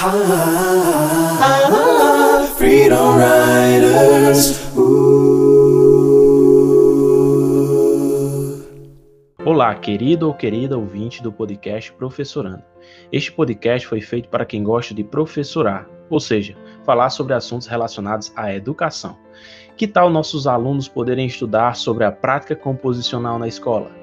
Freedom 2.56 3.18
Riders. 3.18 4.58
Olá, 9.44 9.74
querido 9.74 10.28
ou 10.28 10.32
querida 10.32 10.78
ouvinte 10.78 11.22
do 11.22 11.30
podcast 11.30 11.92
Professorando. 11.92 12.62
Este 13.12 13.30
podcast 13.30 13.86
foi 13.86 14.00
feito 14.00 14.30
para 14.30 14.46
quem 14.46 14.64
gosta 14.64 14.94
de 14.94 15.04
professorar, 15.04 15.86
ou 16.08 16.18
seja, 16.18 16.56
falar 16.82 17.10
sobre 17.10 17.34
assuntos 17.34 17.66
relacionados 17.66 18.32
à 18.34 18.54
educação. 18.54 19.18
Que 19.76 19.86
tal 19.86 20.08
nossos 20.08 20.46
alunos 20.46 20.88
poderem 20.88 21.26
estudar 21.26 21.76
sobre 21.76 22.04
a 22.04 22.12
prática 22.12 22.56
composicional 22.56 23.38
na 23.38 23.48
escola? 23.48 23.99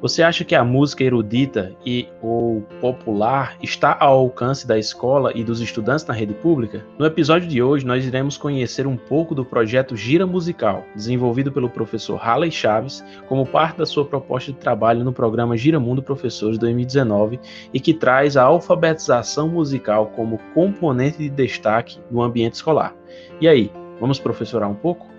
Você 0.00 0.22
acha 0.22 0.46
que 0.46 0.54
a 0.54 0.64
música 0.64 1.04
erudita 1.04 1.76
e 1.84 2.08
ou 2.22 2.62
popular 2.80 3.58
está 3.62 3.94
ao 4.00 4.20
alcance 4.20 4.66
da 4.66 4.78
escola 4.78 5.30
e 5.34 5.44
dos 5.44 5.60
estudantes 5.60 6.06
na 6.06 6.14
rede 6.14 6.32
pública? 6.32 6.82
No 6.98 7.04
episódio 7.04 7.46
de 7.46 7.62
hoje, 7.62 7.84
nós 7.84 8.06
iremos 8.06 8.38
conhecer 8.38 8.86
um 8.86 8.96
pouco 8.96 9.34
do 9.34 9.44
projeto 9.44 9.94
Gira 9.94 10.26
Musical, 10.26 10.86
desenvolvido 10.94 11.52
pelo 11.52 11.68
professor 11.68 12.16
Halley 12.16 12.50
Chaves 12.50 13.04
como 13.28 13.44
parte 13.44 13.76
da 13.76 13.84
sua 13.84 14.06
proposta 14.06 14.50
de 14.50 14.58
trabalho 14.58 15.04
no 15.04 15.12
programa 15.12 15.54
Gira 15.54 15.78
Mundo 15.78 16.02
Professores 16.02 16.56
2019 16.56 17.38
e 17.74 17.78
que 17.78 17.92
traz 17.92 18.38
a 18.38 18.44
alfabetização 18.44 19.48
musical 19.50 20.06
como 20.16 20.40
componente 20.54 21.18
de 21.18 21.28
destaque 21.28 22.00
no 22.10 22.22
ambiente 22.22 22.54
escolar. 22.54 22.96
E 23.38 23.46
aí, 23.46 23.70
vamos 24.00 24.18
professorar 24.18 24.70
um 24.70 24.74
pouco? 24.74 25.09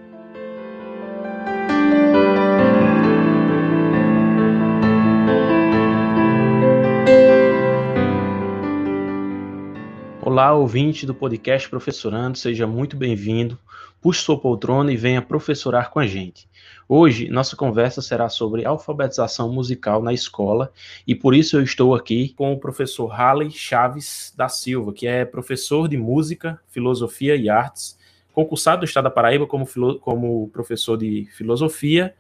Olá, 10.41 10.55
ouvinte 10.55 11.05
do 11.05 11.13
podcast 11.13 11.70
Professorando, 11.70 12.36
seja 12.36 12.66
muito 12.66 12.98
bem-vindo. 12.98 13.59
Puxe 14.02 14.23
sua 14.23 14.39
poltrona 14.39 14.92
e 14.92 14.97
venha 14.97 15.22
professorar 15.22 15.92
com 15.92 16.00
a 16.00 16.08
gente. 16.08 16.50
Hoje, 16.89 17.30
nossa 17.30 17.56
conversa 17.56 18.02
será 18.02 18.28
sobre 18.28 18.66
alfabetização 18.66 19.53
musical 19.53 20.02
na 20.02 20.12
escola 20.12 20.73
e 21.06 21.14
por 21.14 21.36
isso 21.36 21.58
eu 21.58 21.62
estou 21.62 21.94
aqui 21.94 22.30
com 22.30 22.52
o 22.52 22.59
professor 22.59 23.06
Halley 23.06 23.52
Chaves 23.52 24.34
da 24.36 24.50
Silva, 24.50 24.92
que 24.92 25.06
é 25.06 25.25
professor 25.25 25.88
de 25.88 25.95
música, 25.95 26.59
filosofia 26.69 27.36
e 27.36 27.47
artes, 27.47 28.00
concursado 28.34 28.80
do 28.80 28.86
Estado 28.86 29.03
da 29.03 29.12
Paraíba 29.12 29.45
como, 29.45 29.67
como 30.00 30.50
professor 30.50 30.97
de 30.97 31.28
filosofia 31.38 32.16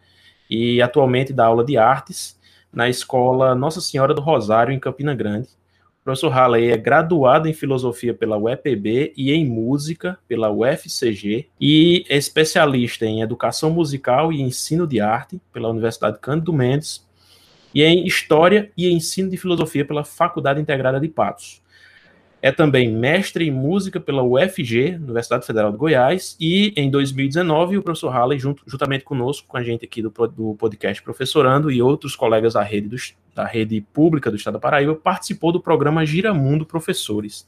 e 0.47 0.79
atualmente 0.79 1.33
dá 1.33 1.47
aula 1.47 1.65
de 1.65 1.75
artes 1.75 2.39
na 2.71 2.87
escola 2.87 3.55
Nossa 3.55 3.81
Senhora 3.81 4.13
do 4.13 4.21
Rosário, 4.21 4.71
em 4.71 4.79
Campina 4.79 5.15
Grande 5.15 5.49
professor 6.03 6.29
Halley 6.29 6.71
é 6.71 6.77
graduado 6.77 7.47
em 7.47 7.53
filosofia 7.53 8.13
pela 8.13 8.37
UEPB 8.37 9.13
e 9.15 9.31
em 9.31 9.45
música 9.45 10.17
pela 10.27 10.51
UFCG 10.51 11.47
e 11.59 12.05
é 12.09 12.17
especialista 12.17 13.05
em 13.05 13.21
educação 13.21 13.69
musical 13.69 14.33
e 14.33 14.41
ensino 14.41 14.87
de 14.87 14.99
arte 14.99 15.39
pela 15.53 15.69
Universidade 15.69 16.19
Cândido 16.19 16.51
Mendes 16.51 17.05
e 17.73 17.83
em 17.83 18.05
história 18.05 18.71
e 18.75 18.91
ensino 18.91 19.29
de 19.29 19.37
filosofia 19.37 19.85
pela 19.85 20.03
Faculdade 20.03 20.59
Integrada 20.59 20.99
de 20.99 21.07
Patos. 21.07 21.60
É 22.41 22.51
também 22.51 22.91
mestre 22.91 23.47
em 23.47 23.51
música 23.51 23.99
pela 23.99 24.23
UFG, 24.23 24.95
Universidade 24.95 25.45
Federal 25.45 25.71
de 25.71 25.77
Goiás, 25.77 26.35
e 26.39 26.73
em 26.75 26.89
2019 26.89 27.77
o 27.77 27.83
professor 27.83 28.09
Halley, 28.09 28.39
junto, 28.39 28.63
juntamente 28.65 29.03
conosco, 29.03 29.47
com 29.47 29.57
a 29.57 29.63
gente 29.63 29.85
aqui 29.85 30.01
do, 30.01 30.09
do 30.09 30.55
podcast 30.55 31.03
Professorando 31.03 31.69
e 31.69 31.83
outros 31.83 32.15
colegas 32.15 32.53
da 32.53 32.63
rede, 32.63 32.87
do, 32.87 32.95
da 33.35 33.45
rede 33.45 33.79
pública 33.93 34.31
do 34.31 34.37
Estado 34.37 34.55
da 34.55 34.59
Paraíba, 34.59 34.95
participou 34.95 35.51
do 35.51 35.61
programa 35.61 36.03
Giramundo 36.03 36.65
Professores. 36.65 37.45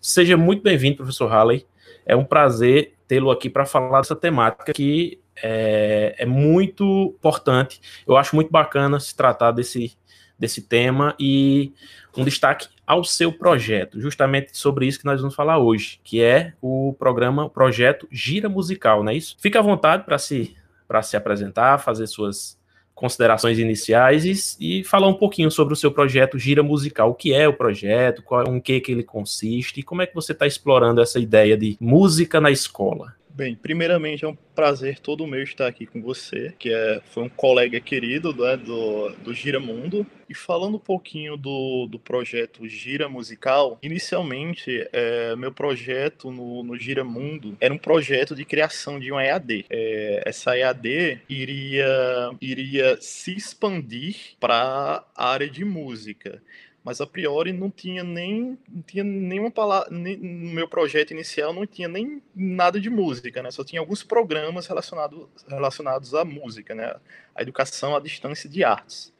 Seja 0.00 0.36
muito 0.36 0.62
bem-vindo, 0.62 0.98
professor 0.98 1.26
Halley. 1.26 1.66
É 2.06 2.14
um 2.14 2.24
prazer 2.24 2.94
tê-lo 3.08 3.32
aqui 3.32 3.50
para 3.50 3.66
falar 3.66 4.00
dessa 4.00 4.14
temática 4.14 4.72
que 4.72 5.18
é, 5.42 6.14
é 6.16 6.26
muito 6.26 7.14
importante. 7.18 7.80
Eu 8.06 8.16
acho 8.16 8.36
muito 8.36 8.50
bacana 8.50 9.00
se 9.00 9.16
tratar 9.16 9.50
desse, 9.50 9.96
desse 10.38 10.62
tema 10.62 11.14
e 11.18 11.72
um 12.16 12.24
destaque 12.24 12.68
ao 12.86 13.04
seu 13.04 13.32
projeto, 13.32 14.00
justamente 14.00 14.56
sobre 14.56 14.86
isso 14.86 14.98
que 14.98 15.04
nós 15.04 15.20
vamos 15.20 15.34
falar 15.34 15.58
hoje, 15.58 16.00
que 16.02 16.22
é 16.22 16.54
o 16.60 16.94
programa, 16.98 17.44
o 17.44 17.50
projeto 17.50 18.08
Gira 18.10 18.48
Musical, 18.48 19.04
não 19.04 19.12
é 19.12 19.16
isso? 19.16 19.36
Fique 19.40 19.58
à 19.58 19.62
vontade 19.62 20.04
para 20.04 20.18
se, 20.18 20.56
para 20.86 21.02
se 21.02 21.16
apresentar, 21.16 21.78
fazer 21.78 22.06
suas 22.06 22.58
considerações 22.94 23.60
iniciais 23.60 24.56
e, 24.58 24.80
e, 24.80 24.84
falar 24.84 25.06
um 25.06 25.14
pouquinho 25.14 25.50
sobre 25.52 25.72
o 25.72 25.76
seu 25.76 25.92
projeto 25.92 26.36
Gira 26.36 26.64
Musical. 26.64 27.10
O 27.10 27.14
que 27.14 27.32
é 27.32 27.46
o 27.46 27.52
projeto, 27.52 28.22
qual, 28.22 28.48
em 28.48 28.60
que, 28.60 28.80
que 28.80 28.90
ele 28.90 29.04
consiste 29.04 29.78
e 29.78 29.82
como 29.84 30.02
é 30.02 30.06
que 30.06 30.14
você 30.14 30.32
está 30.32 30.48
explorando 30.48 31.00
essa 31.00 31.20
ideia 31.20 31.56
de 31.56 31.76
música 31.80 32.40
na 32.40 32.50
escola? 32.50 33.14
Bem, 33.38 33.54
primeiramente 33.54 34.24
é 34.24 34.28
um 34.28 34.34
prazer 34.34 34.98
todo 34.98 35.24
meu 35.24 35.40
estar 35.44 35.68
aqui 35.68 35.86
com 35.86 36.02
você, 36.02 36.52
que 36.58 36.74
é, 36.74 37.00
foi 37.12 37.22
um 37.22 37.28
colega 37.28 37.78
querido 37.78 38.34
né, 38.34 38.56
do, 38.56 39.10
do 39.10 39.32
Gira 39.32 39.60
Mundo. 39.60 40.04
E 40.28 40.34
falando 40.34 40.74
um 40.74 40.80
pouquinho 40.80 41.36
do, 41.36 41.86
do 41.86 42.00
projeto 42.00 42.66
Gira 42.66 43.08
Musical, 43.08 43.78
inicialmente 43.80 44.84
é, 44.92 45.36
meu 45.36 45.52
projeto 45.52 46.32
no, 46.32 46.64
no 46.64 46.76
Gira 46.76 47.04
Mundo 47.04 47.56
era 47.60 47.72
um 47.72 47.78
projeto 47.78 48.34
de 48.34 48.44
criação 48.44 48.98
de 48.98 49.12
uma 49.12 49.24
EAD. 49.24 49.66
É, 49.70 50.24
essa 50.26 50.58
EAD 50.58 51.20
iria, 51.28 52.30
iria 52.40 52.98
se 53.00 53.36
expandir 53.36 54.16
para 54.40 55.04
a 55.14 55.30
área 55.30 55.48
de 55.48 55.64
música 55.64 56.42
mas 56.88 57.02
a 57.02 57.06
priori 57.06 57.52
não 57.52 57.70
tinha 57.70 58.02
nem 58.02 58.58
não 58.66 58.80
tinha 58.80 59.04
nenhuma 59.04 59.50
palavra 59.50 59.90
nem, 59.90 60.16
no 60.16 60.54
meu 60.54 60.66
projeto 60.66 61.10
inicial 61.10 61.52
não 61.52 61.66
tinha 61.66 61.86
nem 61.86 62.22
nada 62.34 62.80
de 62.80 62.88
música 62.88 63.42
né? 63.42 63.50
Só 63.50 63.62
tinha 63.62 63.78
alguns 63.78 64.02
programas 64.02 64.66
relacionados 64.66 65.28
relacionados 65.46 66.14
à 66.14 66.24
música 66.24 66.74
né? 66.74 66.94
A 67.34 67.42
educação 67.42 67.94
à 67.94 68.00
distância 68.00 68.48
de 68.48 68.64
artes. 68.64 69.12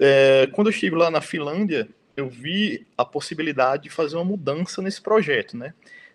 É, 0.00 0.48
quando 0.54 0.68
eu 0.68 0.70
estive 0.70 0.96
lá 0.96 1.10
na 1.10 1.20
Finlândia 1.20 1.86
eu 2.16 2.26
vi 2.26 2.86
a 2.96 3.04
possibilidade 3.04 3.82
de 3.82 3.90
fazer 3.90 4.16
uma 4.16 4.24
mudança 4.24 4.80
nesse 4.80 5.02
projeto 5.02 5.58
né? 5.58 5.74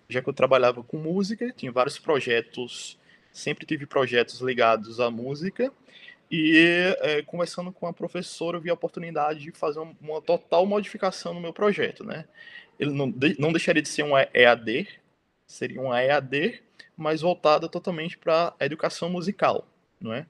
Já 0.10 0.24
que 0.24 0.30
eu 0.30 0.34
trabalhava 0.34 0.84
com 0.84 0.98
música 0.98 1.54
tinha 1.56 1.72
vários 1.72 2.00
projetos 2.00 2.98
sempre 3.32 3.64
tive 3.64 3.86
projetos 3.86 4.42
ligados 4.42 5.00
à 5.00 5.12
música 5.12 5.72
e 6.36 6.96
é, 7.02 7.22
conversando 7.22 7.72
com 7.72 7.86
a 7.86 7.94
professora, 7.94 8.58
eu 8.58 8.62
vi 8.62 8.72
a 8.72 8.74
oportunidade 8.74 9.42
de 9.42 9.52
fazer 9.52 9.80
uma, 9.80 10.20
total 10.20 10.66
modificação 10.66 11.32
no 11.32 11.40
meu 11.40 11.54
projeto, 11.54 12.04
né? 12.04 12.26
Ele 12.80 12.90
não, 12.90 13.12
de, 13.12 13.40
não 13.40 13.52
deixaria 13.52 13.84
de 13.84 13.88
ser 13.88 14.02
um 14.02 14.18
EAD, 14.18 14.88
seria 15.46 15.80
um 15.80 15.94
EAD, 15.94 16.60
mas 16.98 17.22
voltada 17.22 17.70
totalmente 17.70 18.18
para 18.18 18.52
a 18.60 18.66
educação 18.66 19.12
musical, 19.12 19.68
não 20.02 20.12
é? 20.12 20.26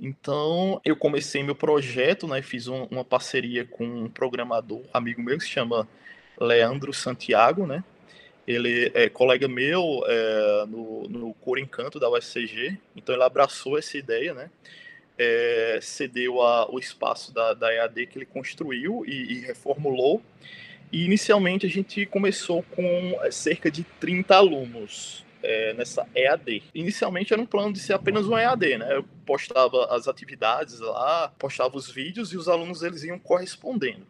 Então, 0.00 0.80
eu 0.84 0.96
comecei 0.96 1.44
meu 1.44 1.54
projeto, 1.54 2.26
né? 2.26 2.42
Fiz 2.42 2.66
um, 2.66 2.82
uma 2.90 3.04
parceria 3.04 3.64
com 3.64 3.86
um 3.86 4.08
programador, 4.08 4.82
amigo 4.92 5.22
meu, 5.22 5.38
que 5.38 5.44
se 5.44 5.50
chama 5.50 5.86
Leandro 6.40 6.92
Santiago, 6.92 7.68
né? 7.68 7.84
Ele 8.48 8.90
é 8.92 9.08
colega 9.08 9.46
meu 9.46 10.02
é, 10.08 10.66
no, 10.66 11.08
no 11.08 11.34
Cor 11.34 11.56
Encanto 11.56 12.00
da 12.00 12.10
UFCG, 12.10 12.76
então 12.96 13.14
ele 13.14 13.22
abraçou 13.22 13.78
essa 13.78 13.96
ideia, 13.96 14.34
né? 14.34 14.50
É, 15.18 15.78
cedeu 15.82 16.42
a, 16.42 16.70
o 16.70 16.78
espaço 16.78 17.32
da, 17.32 17.54
da 17.54 17.72
EAD 17.72 18.06
que 18.06 18.18
ele 18.18 18.26
construiu 18.26 19.04
e, 19.06 19.34
e, 19.34 19.40
reformulou. 19.40 20.22
E 20.92 21.04
inicialmente 21.04 21.66
a 21.66 21.68
gente 21.68 22.06
começou 22.06 22.62
com 22.62 23.18
é, 23.22 23.30
cerca 23.30 23.70
de 23.70 23.82
30 24.00 24.36
alunos 24.36 25.24
é, 25.42 25.74
nessa 25.74 26.06
EAD. 26.14 26.62
Inicialmente 26.74 27.32
era 27.32 27.42
um 27.42 27.46
plano 27.46 27.72
de 27.72 27.80
ser 27.80 27.94
apenas 27.94 28.26
um 28.26 28.36
EAD, 28.36 28.78
né? 28.78 28.96
Eu 28.96 29.04
postava 29.24 29.86
as 29.94 30.06
atividades 30.08 30.78
lá, 30.80 31.32
postava 31.38 31.76
os 31.76 31.90
vídeos 31.90 32.32
e 32.32 32.36
os 32.36 32.48
alunos 32.48 32.82
eles 32.82 33.02
iam 33.04 33.18
correspondendo. 33.18 34.06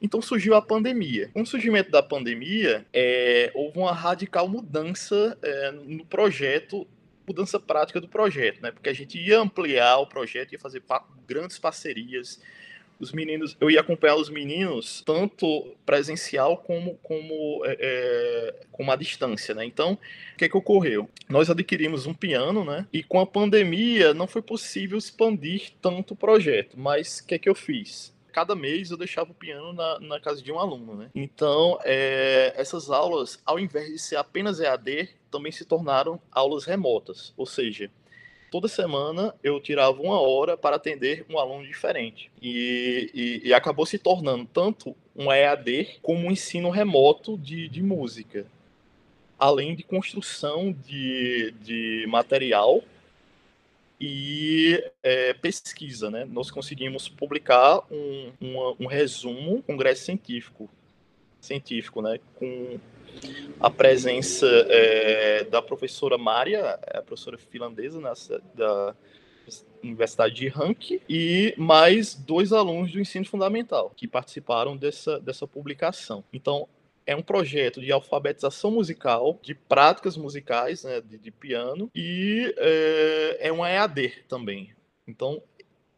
Então 0.00 0.22
surgiu 0.22 0.54
a 0.54 0.62
pandemia. 0.62 1.28
Com 1.34 1.42
o 1.42 1.46
surgimento 1.46 1.90
da 1.90 2.02
pandemia, 2.02 2.86
é, 2.92 3.50
houve 3.54 3.78
uma 3.78 3.92
radical 3.92 4.48
mudança 4.48 5.36
é, 5.42 5.72
no 5.72 6.04
projeto 6.06 6.86
mudança 7.28 7.60
prática 7.60 8.00
do 8.00 8.08
projeto, 8.08 8.60
né? 8.62 8.70
Porque 8.70 8.88
a 8.88 8.94
gente 8.94 9.18
ia 9.18 9.38
ampliar 9.38 9.98
o 9.98 10.06
projeto, 10.06 10.52
ia 10.52 10.58
fazer 10.58 10.80
pa 10.80 11.04
grandes 11.26 11.58
parcerias. 11.58 12.40
Os 12.98 13.12
meninos, 13.12 13.56
eu 13.60 13.70
ia 13.70 13.80
acompanhar 13.80 14.16
os 14.16 14.28
meninos 14.28 15.02
tanto 15.06 15.76
presencial 15.86 16.56
como 16.56 16.96
como 17.00 17.64
é, 17.64 17.76
é 17.78 18.66
como 18.72 18.96
distância, 18.96 19.54
né? 19.54 19.64
Então, 19.64 19.92
o 19.92 20.36
que 20.36 20.46
é 20.46 20.48
que 20.48 20.56
ocorreu? 20.56 21.08
Nós 21.28 21.48
adquirimos 21.48 22.06
um 22.06 22.14
piano, 22.14 22.64
né? 22.64 22.86
E 22.92 23.04
com 23.04 23.20
a 23.20 23.26
pandemia 23.26 24.12
não 24.14 24.26
foi 24.26 24.42
possível 24.42 24.98
expandir 24.98 25.70
tanto 25.80 26.14
o 26.14 26.16
projeto. 26.16 26.76
Mas 26.76 27.20
o 27.20 27.26
que 27.26 27.34
é 27.34 27.38
que 27.38 27.48
eu 27.48 27.54
fiz? 27.54 28.12
Cada 28.38 28.54
mês 28.54 28.92
eu 28.92 28.96
deixava 28.96 29.32
o 29.32 29.34
piano 29.34 29.72
na, 29.72 29.98
na 29.98 30.20
casa 30.20 30.40
de 30.40 30.52
um 30.52 30.60
aluno, 30.60 30.94
né? 30.94 31.10
Então, 31.12 31.76
é, 31.82 32.52
essas 32.56 32.88
aulas, 32.88 33.42
ao 33.44 33.58
invés 33.58 33.88
de 33.88 33.98
ser 33.98 34.14
apenas 34.14 34.60
EAD, 34.60 35.08
também 35.28 35.50
se 35.50 35.64
tornaram 35.64 36.20
aulas 36.30 36.64
remotas, 36.64 37.34
ou 37.36 37.44
seja, 37.44 37.90
toda 38.48 38.68
semana 38.68 39.34
eu 39.42 39.58
tirava 39.58 40.00
uma 40.00 40.20
hora 40.20 40.56
para 40.56 40.76
atender 40.76 41.26
um 41.28 41.36
aluno 41.36 41.66
diferente. 41.66 42.30
E, 42.40 43.10
e, 43.12 43.48
e 43.48 43.52
acabou 43.52 43.84
se 43.84 43.98
tornando 43.98 44.44
tanto 44.46 44.94
um 45.16 45.32
EAD 45.32 45.98
como 46.00 46.24
um 46.24 46.30
ensino 46.30 46.70
remoto 46.70 47.36
de, 47.36 47.68
de 47.68 47.82
música. 47.82 48.46
Além 49.36 49.74
de 49.74 49.82
construção 49.82 50.72
de, 50.86 51.52
de 51.60 52.06
material 52.08 52.84
e 54.00 54.82
é, 55.02 55.34
pesquisa, 55.34 56.10
né? 56.10 56.24
Nós 56.24 56.50
conseguimos 56.50 57.08
publicar 57.08 57.82
um, 57.90 58.32
um 58.80 58.86
resumo, 58.86 59.56
um 59.56 59.62
congresso 59.62 60.04
científico, 60.04 60.70
científico, 61.40 62.00
né? 62.00 62.20
Com 62.36 62.78
a 63.58 63.70
presença 63.70 64.46
é, 64.68 65.44
da 65.44 65.60
professora 65.60 66.16
Maria, 66.16 66.78
a 66.94 67.02
professora 67.02 67.36
finlandesa 67.36 68.00
nessa, 68.00 68.40
da 68.54 68.94
Universidade 69.82 70.34
de 70.34 70.48
Rank, 70.48 71.00
e 71.08 71.54
mais 71.56 72.14
dois 72.14 72.52
alunos 72.52 72.92
do 72.92 73.00
ensino 73.00 73.24
fundamental 73.24 73.92
que 73.96 74.06
participaram 74.06 74.76
dessa, 74.76 75.18
dessa 75.18 75.46
publicação. 75.46 76.22
Então, 76.32 76.68
é 77.08 77.16
um 77.16 77.22
projeto 77.22 77.80
de 77.80 77.90
alfabetização 77.90 78.70
musical, 78.70 79.40
de 79.42 79.54
práticas 79.54 80.14
musicais, 80.14 80.84
né, 80.84 81.00
de, 81.00 81.16
de 81.16 81.30
piano, 81.30 81.90
e 81.94 82.54
é, 82.58 83.48
é 83.48 83.52
uma 83.52 83.70
EAD 83.70 84.12
também. 84.28 84.74
Então, 85.06 85.42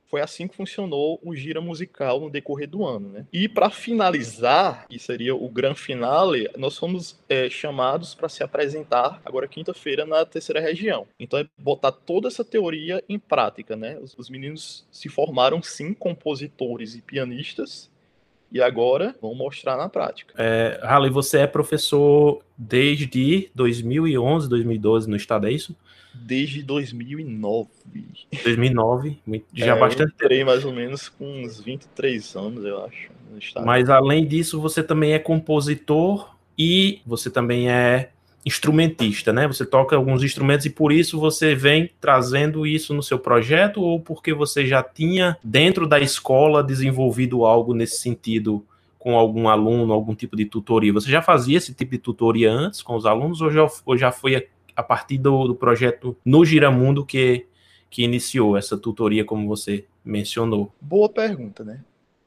foi 0.06 0.20
assim 0.20 0.46
que 0.46 0.56
funcionou 0.56 1.20
o 1.22 1.34
gira 1.34 1.60
musical 1.60 2.20
no 2.20 2.30
decorrer 2.30 2.68
do 2.68 2.84
ano, 2.84 3.08
né? 3.08 3.26
E 3.32 3.48
para 3.48 3.70
finalizar, 3.70 4.86
que 4.88 4.98
seria 4.98 5.34
o 5.34 5.48
grande 5.48 5.80
finale, 5.80 6.48
nós 6.56 6.78
fomos 6.78 7.18
é, 7.28 7.50
chamados 7.50 8.14
para 8.14 8.28
se 8.28 8.42
apresentar 8.42 9.20
agora 9.24 9.48
quinta-feira 9.48 10.06
na 10.06 10.24
terceira 10.24 10.60
região. 10.60 11.08
Então 11.18 11.40
é 11.40 11.46
botar 11.58 11.92
toda 11.92 12.28
essa 12.28 12.44
teoria 12.44 13.02
em 13.08 13.18
prática, 13.18 13.74
né? 13.74 13.98
Os, 14.00 14.16
os 14.16 14.30
meninos 14.30 14.86
se 14.92 15.08
formaram 15.08 15.60
sim 15.60 15.92
compositores 15.92 16.94
e 16.94 17.02
pianistas 17.02 17.89
e 18.50 18.60
agora 18.60 19.14
vão 19.20 19.34
mostrar 19.34 19.76
na 19.76 19.88
prática. 19.88 20.34
É, 20.36 20.80
Harley, 20.82 21.10
você 21.10 21.38
é 21.38 21.46
professor 21.46 22.42
desde 22.56 23.50
2011, 23.54 24.48
2012 24.48 25.08
no 25.08 25.16
estado, 25.16 25.46
é 25.46 25.52
isso? 25.52 25.76
desde 26.14 26.62
2009. 26.62 27.68
2009, 28.44 29.18
já 29.54 29.76
é, 29.76 29.78
bastante 29.78 30.14
tempo. 30.16 30.32
Eu 30.32 30.46
mais 30.46 30.64
ou 30.64 30.72
menos 30.72 31.08
com 31.08 31.42
uns 31.42 31.60
23 31.60 32.36
anos, 32.36 32.64
eu 32.64 32.84
acho. 32.84 33.10
Mas 33.64 33.88
além 33.88 34.26
disso, 34.26 34.60
você 34.60 34.82
também 34.82 35.12
é 35.12 35.18
compositor 35.18 36.34
e 36.58 37.00
você 37.06 37.30
também 37.30 37.70
é 37.70 38.10
instrumentista, 38.44 39.32
né? 39.32 39.46
Você 39.46 39.66
toca 39.66 39.94
alguns 39.96 40.22
instrumentos 40.22 40.66
e 40.66 40.70
por 40.70 40.92
isso 40.92 41.18
você 41.18 41.54
vem 41.54 41.90
trazendo 42.00 42.66
isso 42.66 42.94
no 42.94 43.02
seu 43.02 43.18
projeto 43.18 43.82
ou 43.82 44.00
porque 44.00 44.32
você 44.32 44.66
já 44.66 44.82
tinha 44.82 45.36
dentro 45.44 45.86
da 45.86 46.00
escola 46.00 46.62
desenvolvido 46.62 47.44
algo 47.44 47.74
nesse 47.74 47.98
sentido 47.98 48.64
com 48.98 49.16
algum 49.16 49.48
aluno, 49.48 49.92
algum 49.92 50.14
tipo 50.14 50.36
de 50.36 50.44
tutoria? 50.44 50.92
Você 50.92 51.10
já 51.10 51.22
fazia 51.22 51.58
esse 51.58 51.74
tipo 51.74 51.92
de 51.92 51.98
tutoria 51.98 52.50
antes 52.50 52.82
com 52.82 52.96
os 52.96 53.06
alunos 53.06 53.40
ou 53.40 53.50
já, 53.50 53.66
ou 53.84 53.96
já 53.96 54.10
foi 54.10 54.48
a 54.74 54.82
partir 54.82 55.18
do, 55.18 55.48
do 55.48 55.54
projeto 55.54 56.16
no 56.24 56.44
Giramundo 56.44 57.04
que, 57.04 57.46
que 57.90 58.02
iniciou 58.02 58.56
essa 58.56 58.78
tutoria, 58.78 59.24
como 59.24 59.46
você 59.46 59.84
mencionou? 60.04 60.72
Boa 60.80 61.08
pergunta, 61.08 61.62
né? 61.62 61.80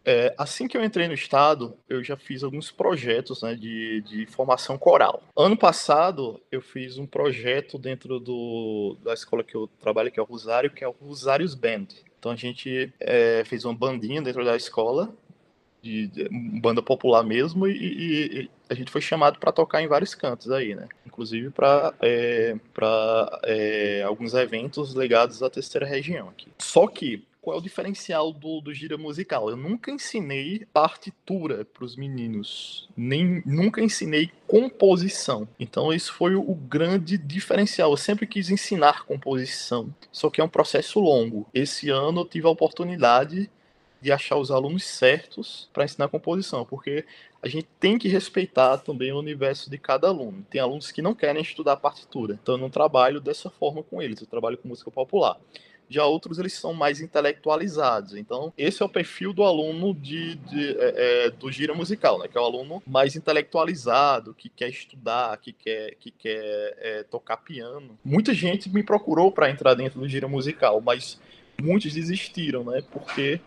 É, 0.06 0.34
assim 0.38 0.68
que 0.68 0.76
eu 0.76 0.84
entrei 0.84 1.08
no 1.08 1.14
estado, 1.14 1.78
eu 1.88 2.04
já 2.04 2.18
fiz 2.18 2.44
alguns 2.44 2.72
projetos 2.72 3.42
né, 3.42 3.56
de, 3.56 4.02
de 4.02 4.26
formação 4.26 4.78
coral. 4.78 5.24
Ano 5.36 5.56
passado, 5.56 6.42
eu 6.52 6.62
fiz 6.62 6.98
um 6.98 7.06
projeto 7.06 7.78
dentro 7.78 8.20
do, 8.20 8.98
da 9.04 9.14
escola 9.14 9.44
que 9.44 9.56
eu 9.56 9.68
trabalho, 9.80 10.12
que 10.12 10.20
é 10.20 10.24
o 10.24 10.26
Rosário, 10.26 10.72
que 10.72 10.84
é 10.84 10.88
o 10.88 10.92
Rosários 10.92 11.56
Band. 11.56 11.88
Então 12.20 12.32
a 12.32 12.36
gente 12.36 12.94
é, 13.00 13.44
fez 13.46 13.66
uma 13.66 13.74
bandinha 13.74 14.22
dentro 14.22 14.44
da 14.44 14.56
escola 14.56 15.14
de, 15.82 16.08
de 16.08 16.30
banda 16.62 16.82
popular 16.82 17.24
mesmo, 17.24 17.68
e, 17.68 17.74
e, 18.44 18.50
a 18.70 18.74
gente 18.74 18.90
foi 18.90 19.02
chamado 19.02 19.38
para 19.38 19.52
tocar 19.52 19.84
em 19.84 19.88
vários 19.88 20.16
cantos 20.16 20.50
aí, 20.50 20.74
né? 20.74 20.88
Inclusive 21.06 21.50
para 21.50 21.94
é, 22.02 22.56
é, 23.44 24.04
alguns 24.04 24.34
eventos 24.34 24.94
ligados 24.94 25.44
à 25.44 25.50
terceira 25.50 25.86
região 25.86 26.30
aqui. 26.30 26.48
Só 26.58 26.88
que 26.88 27.28
qual 27.44 27.58
é 27.58 27.60
o 27.60 27.62
diferencial 27.62 28.32
do, 28.32 28.62
do 28.62 28.74
gira 28.74 28.98
musical? 28.98 29.50
Eu 29.50 29.58
nunca 29.58 29.92
ensinei 29.92 30.66
partitura 30.72 31.66
para 31.66 31.84
os 31.84 31.98
meninos, 31.98 32.88
nem 32.96 33.44
nunca 33.46 33.82
ensinei 33.82 34.32
composição. 34.48 35.46
Então 35.60 35.92
isso 35.92 36.14
foi 36.14 36.36
o 36.36 36.56
grande 36.56 37.18
diferencial. 37.18 37.92
Eu 37.92 37.98
sempre 37.98 38.26
quis 38.26 38.50
ensinar 38.50 39.04
composição, 39.04 39.94
só 40.10 40.30
que 40.30 40.40
é 40.40 40.44
um 40.44 40.48
processo 40.48 41.02
longo. 41.02 41.46
Esse 41.54 41.90
ano 41.90 42.22
eu 42.22 42.26
tive 42.26 42.48
a 42.48 42.50
oportunidade 42.50 43.52
de 44.02 44.12
achar 44.12 44.38
os 44.38 44.50
alunos 44.50 44.86
certos 44.86 45.70
para 45.74 45.84
ensinar 45.84 46.08
composição, 46.08 46.66
porque 46.66 47.06
a 47.42 47.50
gente 47.50 47.68
tem 47.78 47.98
que 47.98 48.08
respeitar 48.08 48.78
também 48.78 49.12
o 49.12 49.20
universo 49.20 49.70
de 49.70 49.78
cada 49.78 50.08
aluno. 50.08 50.46
Tem 50.50 50.62
alunos 50.62 50.94
que 50.94 51.02
não 51.02 51.14
querem 51.14 51.42
estudar 51.42 51.76
partitura, 51.76 52.40
então 52.42 52.56
eu 52.56 52.60
não 52.60 52.70
trabalho 52.70 53.20
dessa 53.20 53.50
forma 53.50 53.84
com 53.84 54.02
eles, 54.02 54.22
eu 54.22 54.28
trabalho 54.28 54.58
com 54.58 54.70
música 54.70 54.90
popular. 54.90 55.38
Já 55.94 56.06
outros, 56.06 56.40
eles 56.40 56.54
são 56.54 56.74
mais 56.74 57.00
intelectualizados. 57.00 58.16
Então, 58.16 58.52
esse 58.58 58.82
é 58.82 58.86
o 58.86 58.90
perfil 58.90 59.32
do 59.32 59.44
aluno 59.44 59.94
de, 59.94 60.36
de 60.36 60.76
é, 60.80 61.26
é, 61.26 61.30
do 61.30 61.52
gira 61.52 61.76
musical, 61.76 62.18
né? 62.18 62.28
Que 62.28 62.36
é 62.36 62.42
o 62.42 62.44
aluno 62.44 62.82
mais 62.88 63.16
intelectualizado, 63.16 64.34
que 64.34 64.50
quer 64.50 64.70
estudar, 64.70 65.38
que 65.38 65.54
quer, 65.54 65.94
que 66.00 66.10
quer 66.10 66.78
é, 66.80 67.04
tocar 67.04 67.38
piano. 67.38 67.96
Muita 68.04 68.34
gente 68.34 68.70
me 68.70 68.82
procurou 68.82 69.32
para 69.32 69.52
entrar 69.52 69.76
dentro 69.76 70.00
do 70.00 70.08
gira 70.08 70.28
musical, 70.28 70.82
mas 70.82 71.22
muitos 71.62 71.94
desistiram, 71.94 72.64
né? 72.64 72.84
Porque 72.92 73.40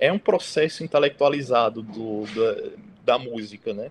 é 0.00 0.10
um 0.10 0.18
processo 0.18 0.82
intelectualizado 0.82 1.82
do, 1.82 2.24
da, 2.34 3.16
da 3.16 3.18
música, 3.18 3.74
né? 3.74 3.90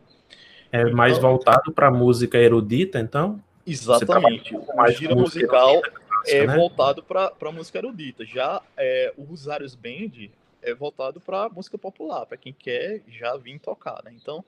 É 0.71 0.85
mais 0.89 1.19
então, 1.19 1.29
voltado 1.29 1.71
para 1.71 1.91
música 1.91 2.39
erudita, 2.39 2.99
então? 2.99 3.39
Exatamente. 3.67 4.55
O 4.55 4.91
giro 4.91 5.15
musical 5.15 5.81
clássica, 6.21 6.43
é 6.43 6.47
né? 6.47 6.55
voltado 6.55 7.03
para 7.03 7.51
música 7.51 7.77
erudita. 7.77 8.25
Já 8.25 8.61
é, 8.77 9.13
o 9.17 9.23
Rosários 9.23 9.75
Band 9.75 10.29
é 10.61 10.73
voltado 10.73 11.19
para 11.19 11.49
música 11.49 11.77
popular, 11.77 12.25
para 12.25 12.37
quem 12.37 12.53
quer 12.53 13.01
já 13.07 13.35
vir 13.37 13.59
tocar, 13.59 14.01
né? 14.03 14.13
Então, 14.15 14.43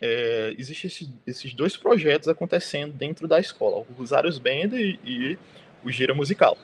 é, 0.00 0.54
existem 0.58 0.88
esse, 0.88 1.10
esses 1.26 1.54
dois 1.54 1.76
projetos 1.76 2.28
acontecendo 2.28 2.92
dentro 2.92 3.26
da 3.26 3.40
escola, 3.40 3.78
o 3.78 3.92
Rosários 3.96 4.38
Band 4.38 4.74
e, 4.74 4.98
e 5.04 5.38
o 5.82 5.90
Gira 5.90 6.14
Musical, 6.14 6.56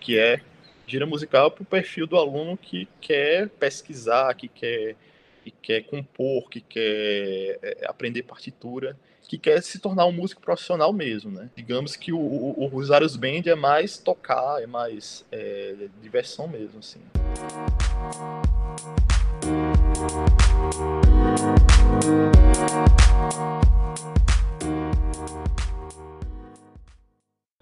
que 0.00 0.18
é 0.18 0.40
gira 0.86 1.06
musical 1.06 1.52
para 1.52 1.62
o 1.62 1.66
perfil 1.66 2.06
do 2.06 2.16
aluno 2.16 2.56
que 2.56 2.88
quer 3.00 3.48
pesquisar, 3.48 4.34
que 4.34 4.48
quer, 4.48 4.96
que 5.44 5.50
quer 5.50 5.82
compor, 5.82 6.50
que 6.50 6.60
quer 6.60 7.58
é, 7.62 7.86
aprender 7.86 8.24
partitura, 8.24 8.96
que 9.30 9.38
quer 9.38 9.62
se 9.62 9.78
tornar 9.78 10.06
um 10.06 10.12
músico 10.12 10.42
profissional 10.42 10.92
mesmo, 10.92 11.30
né? 11.30 11.48
Digamos 11.54 11.94
que 11.94 12.12
o, 12.12 12.18
o, 12.18 12.64
o 12.64 12.66
Rosários 12.66 13.14
Band 13.14 13.42
é 13.46 13.54
mais 13.54 13.96
tocar, 13.96 14.60
é 14.60 14.66
mais 14.66 15.24
é, 15.30 15.86
diversão 16.02 16.48
mesmo, 16.48 16.80
assim. 16.80 16.98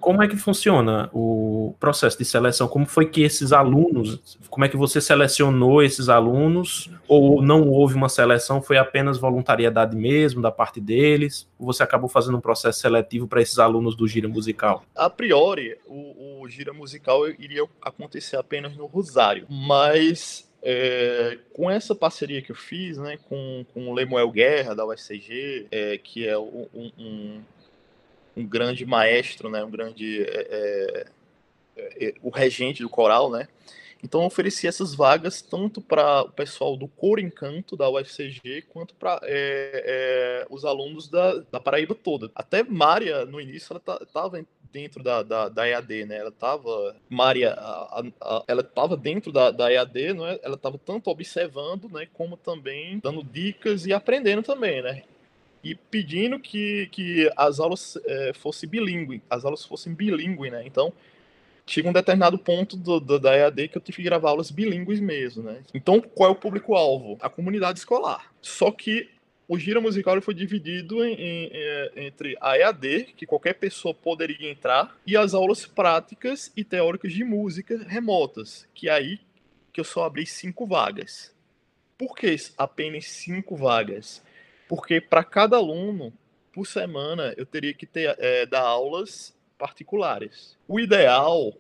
Como 0.08 0.22
é 0.22 0.26
que 0.26 0.38
funciona 0.38 1.10
o 1.12 1.74
processo 1.78 2.16
de 2.16 2.24
seleção? 2.24 2.66
Como 2.66 2.86
foi 2.86 3.10
que 3.10 3.20
esses 3.20 3.52
alunos, 3.52 4.38
como 4.48 4.64
é 4.64 4.68
que 4.70 4.74
você 4.74 5.02
selecionou 5.02 5.82
esses 5.82 6.08
alunos? 6.08 6.90
Ou 7.06 7.42
não 7.42 7.68
houve 7.68 7.94
uma 7.94 8.08
seleção, 8.08 8.62
foi 8.62 8.78
apenas 8.78 9.18
voluntariedade 9.18 9.94
mesmo 9.94 10.40
da 10.40 10.50
parte 10.50 10.80
deles? 10.80 11.46
Ou 11.58 11.66
você 11.66 11.82
acabou 11.82 12.08
fazendo 12.08 12.38
um 12.38 12.40
processo 12.40 12.80
seletivo 12.80 13.28
para 13.28 13.42
esses 13.42 13.58
alunos 13.58 13.94
do 13.94 14.08
Gira 14.08 14.26
Musical? 14.26 14.82
A 14.96 15.10
priori, 15.10 15.76
o, 15.86 16.40
o 16.40 16.48
Gira 16.48 16.72
Musical 16.72 17.28
iria 17.28 17.66
acontecer 17.82 18.38
apenas 18.38 18.74
no 18.74 18.86
Rosário, 18.86 19.44
mas 19.50 20.48
é, 20.62 21.36
com 21.52 21.70
essa 21.70 21.94
parceria 21.94 22.40
que 22.40 22.50
eu 22.50 22.56
fiz, 22.56 22.96
né, 22.96 23.18
com, 23.28 23.66
com 23.74 23.88
o 23.88 23.92
Lemuel 23.92 24.30
Guerra, 24.30 24.74
da 24.74 24.86
USCG, 24.86 25.66
é, 25.70 25.98
que 25.98 26.26
é 26.26 26.38
um, 26.38 26.66
um, 26.74 27.42
um 28.38 28.46
grande 28.46 28.86
maestro, 28.86 29.50
né, 29.50 29.64
um 29.64 29.70
grande 29.70 30.22
é, 30.22 31.06
é, 31.76 32.06
é, 32.06 32.14
o 32.22 32.30
regente 32.30 32.82
do 32.82 32.88
coral, 32.88 33.30
né? 33.30 33.48
Então 34.02 34.20
eu 34.20 34.26
ofereci 34.26 34.68
essas 34.68 34.94
vagas 34.94 35.42
tanto 35.42 35.80
para 35.80 36.22
o 36.22 36.30
pessoal 36.30 36.76
do 36.76 36.86
Coro 36.86 37.20
Encanto 37.20 37.76
da 37.76 37.90
UFCG 37.90 38.62
quanto 38.68 38.94
para 38.94 39.20
é, 39.24 40.44
é, 40.44 40.46
os 40.48 40.64
alunos 40.64 41.08
da, 41.08 41.38
da 41.50 41.58
Paraíba 41.58 41.96
toda. 41.96 42.30
Até 42.32 42.62
Mária 42.62 43.24
no 43.24 43.40
início 43.40 43.72
ela 43.72 44.02
estava 44.02 44.40
dentro 44.70 45.02
da, 45.02 45.22
da, 45.22 45.48
da, 45.48 45.68
EAD, 45.68 46.04
né? 46.04 46.18
Ela 46.18 46.28
estava 46.28 46.94
Mária, 47.08 47.54
a, 47.54 48.04
a, 48.20 48.44
ela 48.46 48.60
estava 48.60 48.96
dentro 48.96 49.32
da, 49.32 49.50
da 49.50 49.72
EAD, 49.72 50.12
não 50.14 50.26
é? 50.26 50.38
Ela 50.44 50.54
estava 50.54 50.78
tanto 50.78 51.10
observando, 51.10 51.88
né, 51.88 52.06
como 52.12 52.36
também 52.36 53.00
dando 53.00 53.24
dicas 53.24 53.86
e 53.86 53.92
aprendendo 53.92 54.42
também, 54.42 54.80
né? 54.80 55.02
E 55.62 55.74
pedindo 55.74 56.38
que, 56.38 56.88
que 56.92 57.30
as 57.36 57.60
aulas 57.60 57.98
é, 58.04 58.32
fossem 58.34 58.68
bilíngue, 58.68 59.22
as 59.28 59.44
aulas 59.44 59.64
fossem 59.64 59.92
bilíngue, 59.92 60.50
né? 60.50 60.62
Então, 60.66 60.92
chega 61.66 61.88
um 61.88 61.92
determinado 61.92 62.38
ponto 62.38 62.76
do, 62.76 62.98
do, 62.98 63.18
da 63.18 63.36
EAD 63.36 63.68
que 63.68 63.76
eu 63.76 63.82
tive 63.82 63.96
que 63.96 64.02
gravar 64.02 64.30
aulas 64.30 64.50
bilíngues 64.50 65.00
mesmo, 65.00 65.42
né? 65.42 65.62
Então, 65.74 66.00
qual 66.00 66.30
é 66.30 66.32
o 66.32 66.36
público-alvo? 66.36 67.18
A 67.20 67.28
comunidade 67.28 67.78
escolar. 67.78 68.32
Só 68.40 68.70
que 68.70 69.10
o 69.48 69.58
Gira 69.58 69.80
Musical 69.80 70.20
foi 70.20 70.34
dividido 70.34 71.02
em, 71.04 71.14
em, 71.14 71.50
em, 71.52 72.06
entre 72.06 72.36
a 72.40 72.58
EAD, 72.58 73.14
que 73.16 73.26
qualquer 73.26 73.54
pessoa 73.54 73.94
poderia 73.94 74.50
entrar, 74.50 74.96
e 75.06 75.16
as 75.16 75.32
aulas 75.32 75.64
práticas 75.64 76.52
e 76.56 76.62
teóricas 76.62 77.12
de 77.12 77.24
música 77.24 77.82
remotas, 77.88 78.68
que 78.74 78.88
é 78.88 78.92
aí 78.92 79.20
que 79.72 79.80
eu 79.80 79.84
só 79.84 80.04
abri 80.04 80.26
cinco 80.26 80.66
vagas. 80.66 81.34
Por 81.96 82.14
que 82.14 82.36
apenas 82.56 83.06
cinco 83.06 83.56
vagas? 83.56 84.22
Porque 84.68 85.00
para 85.00 85.24
cada 85.24 85.56
aluno, 85.56 86.12
por 86.52 86.66
semana, 86.66 87.34
eu 87.36 87.46
teria 87.46 87.72
que 87.72 87.86
ter, 87.86 88.14
é, 88.18 88.44
dar 88.44 88.62
aulas 88.62 89.34
particulares. 89.56 90.56
O 90.68 90.78
ideal 90.78 91.54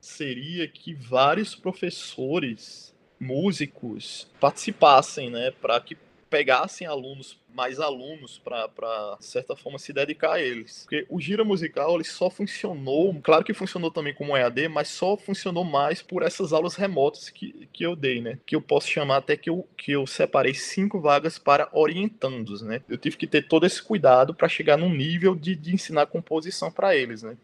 seria 0.00 0.66
que 0.66 0.94
vários 0.94 1.54
professores, 1.54 2.94
músicos, 3.18 4.28
participassem, 4.40 5.30
né, 5.30 5.50
para 5.50 5.80
que 5.80 5.96
pegassem 6.34 6.84
alunos, 6.84 7.38
mais 7.54 7.78
alunos, 7.78 8.42
para, 8.42 9.16
de 9.20 9.24
certa 9.24 9.54
forma, 9.54 9.78
se 9.78 9.92
dedicar 9.92 10.32
a 10.32 10.42
eles. 10.42 10.80
Porque 10.82 11.06
o 11.08 11.20
Gira 11.20 11.44
Musical, 11.44 11.94
ele 11.94 12.02
só 12.02 12.28
funcionou, 12.28 13.14
claro 13.22 13.44
que 13.44 13.54
funcionou 13.54 13.88
também 13.88 14.12
como 14.12 14.36
EAD, 14.36 14.66
mas 14.66 14.88
só 14.88 15.16
funcionou 15.16 15.62
mais 15.62 16.02
por 16.02 16.24
essas 16.24 16.52
aulas 16.52 16.74
remotas 16.74 17.30
que, 17.30 17.68
que 17.72 17.86
eu 17.86 17.94
dei, 17.94 18.20
né? 18.20 18.40
Que 18.44 18.56
eu 18.56 18.60
posso 18.60 18.88
chamar 18.88 19.18
até 19.18 19.36
que 19.36 19.48
eu, 19.48 19.64
que 19.76 19.92
eu 19.92 20.08
separei 20.08 20.54
cinco 20.54 21.00
vagas 21.00 21.38
para 21.38 21.68
orientandos, 21.72 22.62
né? 22.62 22.82
Eu 22.88 22.98
tive 22.98 23.16
que 23.16 23.28
ter 23.28 23.46
todo 23.46 23.64
esse 23.64 23.80
cuidado 23.80 24.34
para 24.34 24.48
chegar 24.48 24.76
num 24.76 24.92
nível 24.92 25.36
de, 25.36 25.54
de 25.54 25.72
ensinar 25.72 26.06
composição 26.06 26.68
para 26.68 26.96
eles, 26.96 27.22
né? 27.22 27.36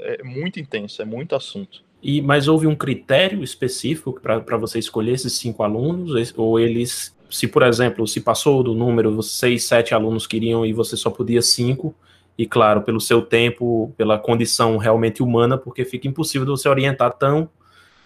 É 0.00 0.24
muito 0.24 0.58
intenso, 0.58 1.00
é 1.00 1.04
muito 1.04 1.36
assunto. 1.36 1.84
E, 2.02 2.20
mas 2.20 2.48
houve 2.48 2.66
um 2.66 2.74
critério 2.74 3.44
específico 3.44 4.20
para 4.20 4.56
você 4.56 4.80
escolher 4.80 5.12
esses 5.12 5.34
cinco 5.34 5.62
alunos? 5.62 6.34
Ou 6.36 6.58
eles 6.58 7.14
se, 7.32 7.48
por 7.48 7.62
exemplo, 7.62 8.06
se 8.06 8.20
passou 8.20 8.62
do 8.62 8.74
número, 8.74 9.22
seis, 9.22 9.64
sete 9.64 9.94
alunos 9.94 10.26
queriam 10.26 10.66
e 10.66 10.72
você 10.72 10.96
só 10.96 11.10
podia 11.10 11.40
cinco, 11.40 11.94
e 12.36 12.46
claro, 12.46 12.82
pelo 12.82 13.00
seu 13.00 13.22
tempo, 13.22 13.92
pela 13.96 14.18
condição 14.18 14.76
realmente 14.76 15.22
humana, 15.22 15.56
porque 15.56 15.84
fica 15.84 16.06
impossível 16.06 16.46
você 16.46 16.68
orientar 16.68 17.12
tão 17.12 17.48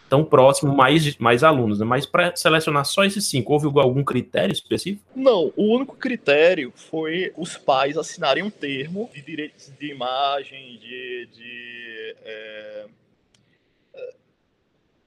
tão 0.09 0.25
próximo 0.25 0.73
mais, 0.73 1.17
mais 1.17 1.43
alunos, 1.43 1.81
né? 1.81 1.85
Mas 1.85 2.07
para 2.07 2.35
selecionar 2.37 2.85
só 2.85 3.05
esses 3.05 3.25
cinco, 3.27 3.53
houve 3.53 3.67
algum 3.81 4.05
critério 4.05 4.53
específico? 4.53 5.03
Não, 5.17 5.53
o 5.57 5.75
único 5.75 5.97
critério 5.97 6.73
foi 6.77 7.33
os 7.37 7.57
pais 7.57 7.99
assinarem 7.99 8.45
um 8.45 8.51
termo 8.51 9.11
de 9.13 9.21
direitos 9.21 9.73
de 9.77 9.91
imagem, 9.91 10.79
de, 10.79 11.29
de, 11.33 12.17
é, 12.25 12.87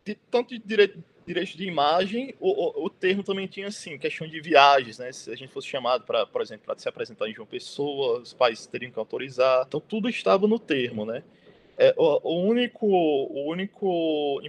de 0.05 0.15
tanto 0.29 0.49
de 0.49 0.59
direito 0.59 1.01
direitos 1.29 1.55
de 1.55 1.63
imagem, 1.63 2.33
o, 2.39 2.49
o, 2.49 2.85
o, 2.85 2.89
termo 2.89 3.21
também 3.21 3.45
tinha 3.45 3.67
assim, 3.67 3.99
questão 3.99 4.27
de 4.27 4.41
viagens, 4.41 4.97
né? 4.97 5.11
Se 5.11 5.31
a 5.31 5.35
gente 5.35 5.53
fosse 5.53 5.67
chamado 5.67 6.03
para, 6.03 6.25
por 6.25 6.41
exemplo, 6.41 6.65
para 6.65 6.79
se 6.79 6.89
apresentar 6.89 7.29
em 7.29 7.33
João 7.35 7.45
Pessoa, 7.45 8.19
os 8.19 8.33
pais 8.33 8.65
teriam 8.65 8.91
que 8.91 8.97
autorizar. 8.97 9.63
Então 9.67 9.79
tudo 9.79 10.09
estava 10.09 10.47
no 10.47 10.57
termo, 10.57 11.05
né? 11.05 11.23
É, 11.77 11.93
o, 11.95 12.31
o, 12.31 12.41
único, 12.41 12.87
o 12.87 13.47
único 13.47 14.41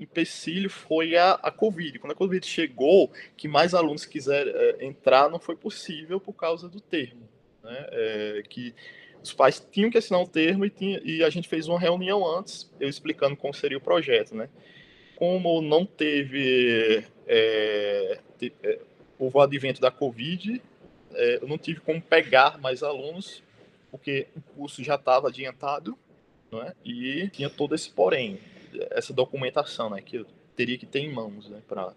empecilho 0.00 0.68
foi 0.68 1.16
a, 1.16 1.34
a 1.34 1.52
Covid. 1.52 2.00
Quando 2.00 2.10
a 2.10 2.16
Covid 2.16 2.44
chegou, 2.44 3.12
que 3.36 3.46
mais 3.46 3.72
alunos 3.72 4.04
quiseram 4.04 4.50
é, 4.52 4.84
entrar, 4.84 5.30
não 5.30 5.38
foi 5.38 5.54
possível 5.54 6.18
por 6.18 6.32
causa 6.32 6.68
do 6.68 6.80
termo, 6.80 7.28
né? 7.62 7.86
É, 7.92 8.42
que 8.48 8.74
os 9.22 9.32
pais 9.32 9.64
tinham 9.70 9.88
que 9.88 9.98
assinar 9.98 10.20
um 10.20 10.26
termo 10.26 10.64
e, 10.64 10.70
tinha, 10.70 11.00
e 11.04 11.22
a 11.22 11.30
gente 11.30 11.48
fez 11.48 11.68
uma 11.68 11.78
reunião 11.78 12.26
antes, 12.26 12.68
eu 12.80 12.88
explicando 12.88 13.36
como 13.36 13.54
seria 13.54 13.78
o 13.78 13.80
projeto, 13.80 14.34
né? 14.34 14.48
Como 15.18 15.60
não 15.60 15.84
teve 15.84 17.04
é, 17.26 18.20
é, 18.62 18.78
o 19.18 19.40
advento 19.40 19.80
da 19.80 19.90
Covid, 19.90 20.62
é, 21.12 21.38
eu 21.42 21.48
não 21.48 21.58
tive 21.58 21.80
como 21.80 22.00
pegar 22.00 22.56
mais 22.58 22.84
alunos, 22.84 23.42
porque 23.90 24.28
o 24.36 24.40
curso 24.54 24.84
já 24.84 24.94
estava 24.94 25.26
adiantado, 25.26 25.98
não 26.52 26.62
é? 26.62 26.72
e 26.84 27.28
tinha 27.30 27.50
todo 27.50 27.74
esse 27.74 27.90
porém, 27.90 28.38
essa 28.92 29.12
documentação 29.12 29.90
né, 29.90 30.00
que 30.00 30.18
eu 30.18 30.26
teria 30.54 30.78
que 30.78 30.86
ter 30.86 31.00
em 31.00 31.12
mãos 31.12 31.48
né, 31.48 31.60
para 31.66 31.92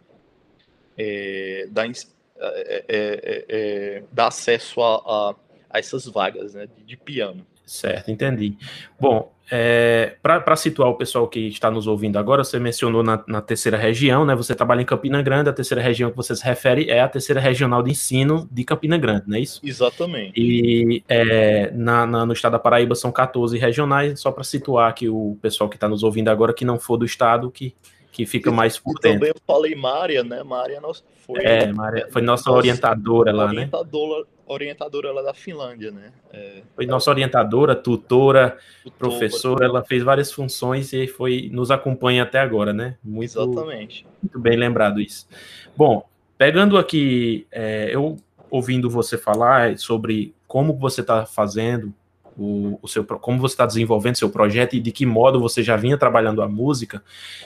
é, 0.97 1.67
dar, 1.69 1.87
é, 1.87 3.45
é, 3.47 4.03
dar 4.11 4.27
acesso 4.29 4.81
a, 4.81 4.95
a, 4.95 5.35
a, 5.69 5.77
essas 5.77 6.05
vagas 6.05 6.55
né, 6.55 6.65
de, 6.65 6.83
de 6.83 6.97
piano. 6.97 7.45
Certo, 7.67 8.09
entendi. 8.09 8.57
Bom, 8.99 9.31
é, 9.53 10.15
para 10.23 10.55
situar 10.55 10.87
o 10.87 10.95
pessoal 10.95 11.27
que 11.27 11.49
está 11.49 11.69
nos 11.69 11.85
ouvindo 11.85 12.17
agora, 12.17 12.41
você 12.41 12.57
mencionou 12.57 13.03
na, 13.03 13.21
na, 13.27 13.41
terceira 13.41 13.77
região, 13.77 14.23
né? 14.23 14.33
Você 14.33 14.55
trabalha 14.55 14.81
em 14.81 14.85
Campina 14.85 15.21
Grande, 15.21 15.49
a 15.49 15.53
terceira 15.53 15.81
região 15.81 16.09
que 16.09 16.15
você 16.15 16.33
se 16.33 16.45
refere 16.45 16.89
é 16.89 17.01
a 17.01 17.09
terceira 17.09 17.41
regional 17.41 17.83
de 17.83 17.91
ensino 17.91 18.47
de 18.49 18.63
Campina 18.63 18.97
Grande, 18.97 19.23
não 19.27 19.35
é 19.35 19.41
isso? 19.41 19.59
Exatamente. 19.61 20.39
E 20.39 21.03
é, 21.09 21.69
na, 21.71 22.05
na, 22.05 22.25
no 22.25 22.31
estado 22.31 22.53
da 22.53 22.59
Paraíba 22.59 22.95
são 22.95 23.11
14 23.11 23.57
regionais, 23.57 24.21
só 24.21 24.31
para 24.31 24.45
situar 24.45 24.89
aqui 24.89 25.09
o 25.09 25.37
pessoal 25.41 25.69
que 25.69 25.75
está 25.75 25.89
nos 25.89 26.01
ouvindo 26.01 26.29
agora, 26.29 26.53
que 26.53 26.63
não 26.63 26.79
for 26.79 26.95
do 26.95 27.03
estado, 27.03 27.51
que, 27.51 27.75
que 28.09 28.25
fica 28.25 28.49
e, 28.49 28.53
mais 28.53 28.79
por 28.79 28.93
dentro. 29.01 29.19
Também 29.19 29.33
eu 29.35 29.41
falei 29.45 29.75
Mária, 29.75 30.23
né? 30.23 30.43
Mária 30.43 30.79
foi, 31.27 31.43
é, 31.43 31.73
Mária, 31.73 32.07
foi 32.09 32.21
nossa 32.21 32.49
orientadora 32.49 33.33
lá, 33.33 33.47
né? 33.47 33.51
Orientadora 33.51 34.25
orientadora 34.51 35.11
lá 35.11 35.21
da 35.21 35.33
Finlândia, 35.33 35.91
né? 35.91 36.11
É, 36.31 36.61
foi 36.75 36.85
nossa 36.85 37.09
orientadora, 37.09 37.75
tutora, 37.75 38.57
tutora, 38.83 38.97
professora, 38.97 39.65
ela 39.65 39.83
fez 39.83 40.03
várias 40.03 40.31
funções 40.31 40.91
e 40.93 41.07
foi 41.07 41.49
nos 41.51 41.71
acompanha 41.71 42.23
até 42.23 42.39
agora, 42.39 42.73
né? 42.73 42.97
Muito, 43.03 43.39
Exatamente. 43.39 44.05
Muito 44.21 44.39
bem 44.39 44.57
lembrado 44.57 44.99
isso. 44.99 45.27
Bom, 45.75 46.07
pegando 46.37 46.77
aqui, 46.77 47.47
é, 47.51 47.89
eu 47.93 48.17
ouvindo 48.49 48.89
você 48.89 49.17
falar 49.17 49.77
sobre 49.77 50.33
como 50.47 50.77
você 50.77 51.01
está 51.01 51.25
fazendo 51.25 51.93
o, 52.37 52.79
o 52.81 52.87
seu, 52.87 53.03
como 53.03 53.39
você 53.39 53.53
está 53.53 53.65
desenvolvendo 53.65 54.15
seu 54.15 54.29
projeto 54.29 54.75
e 54.75 54.79
de 54.79 54.91
que 54.91 55.05
modo 55.05 55.39
você 55.39 55.61
já 55.61 55.75
vinha 55.75 55.97
trabalhando 55.97 56.41
a 56.41 56.47
música, 56.47 57.03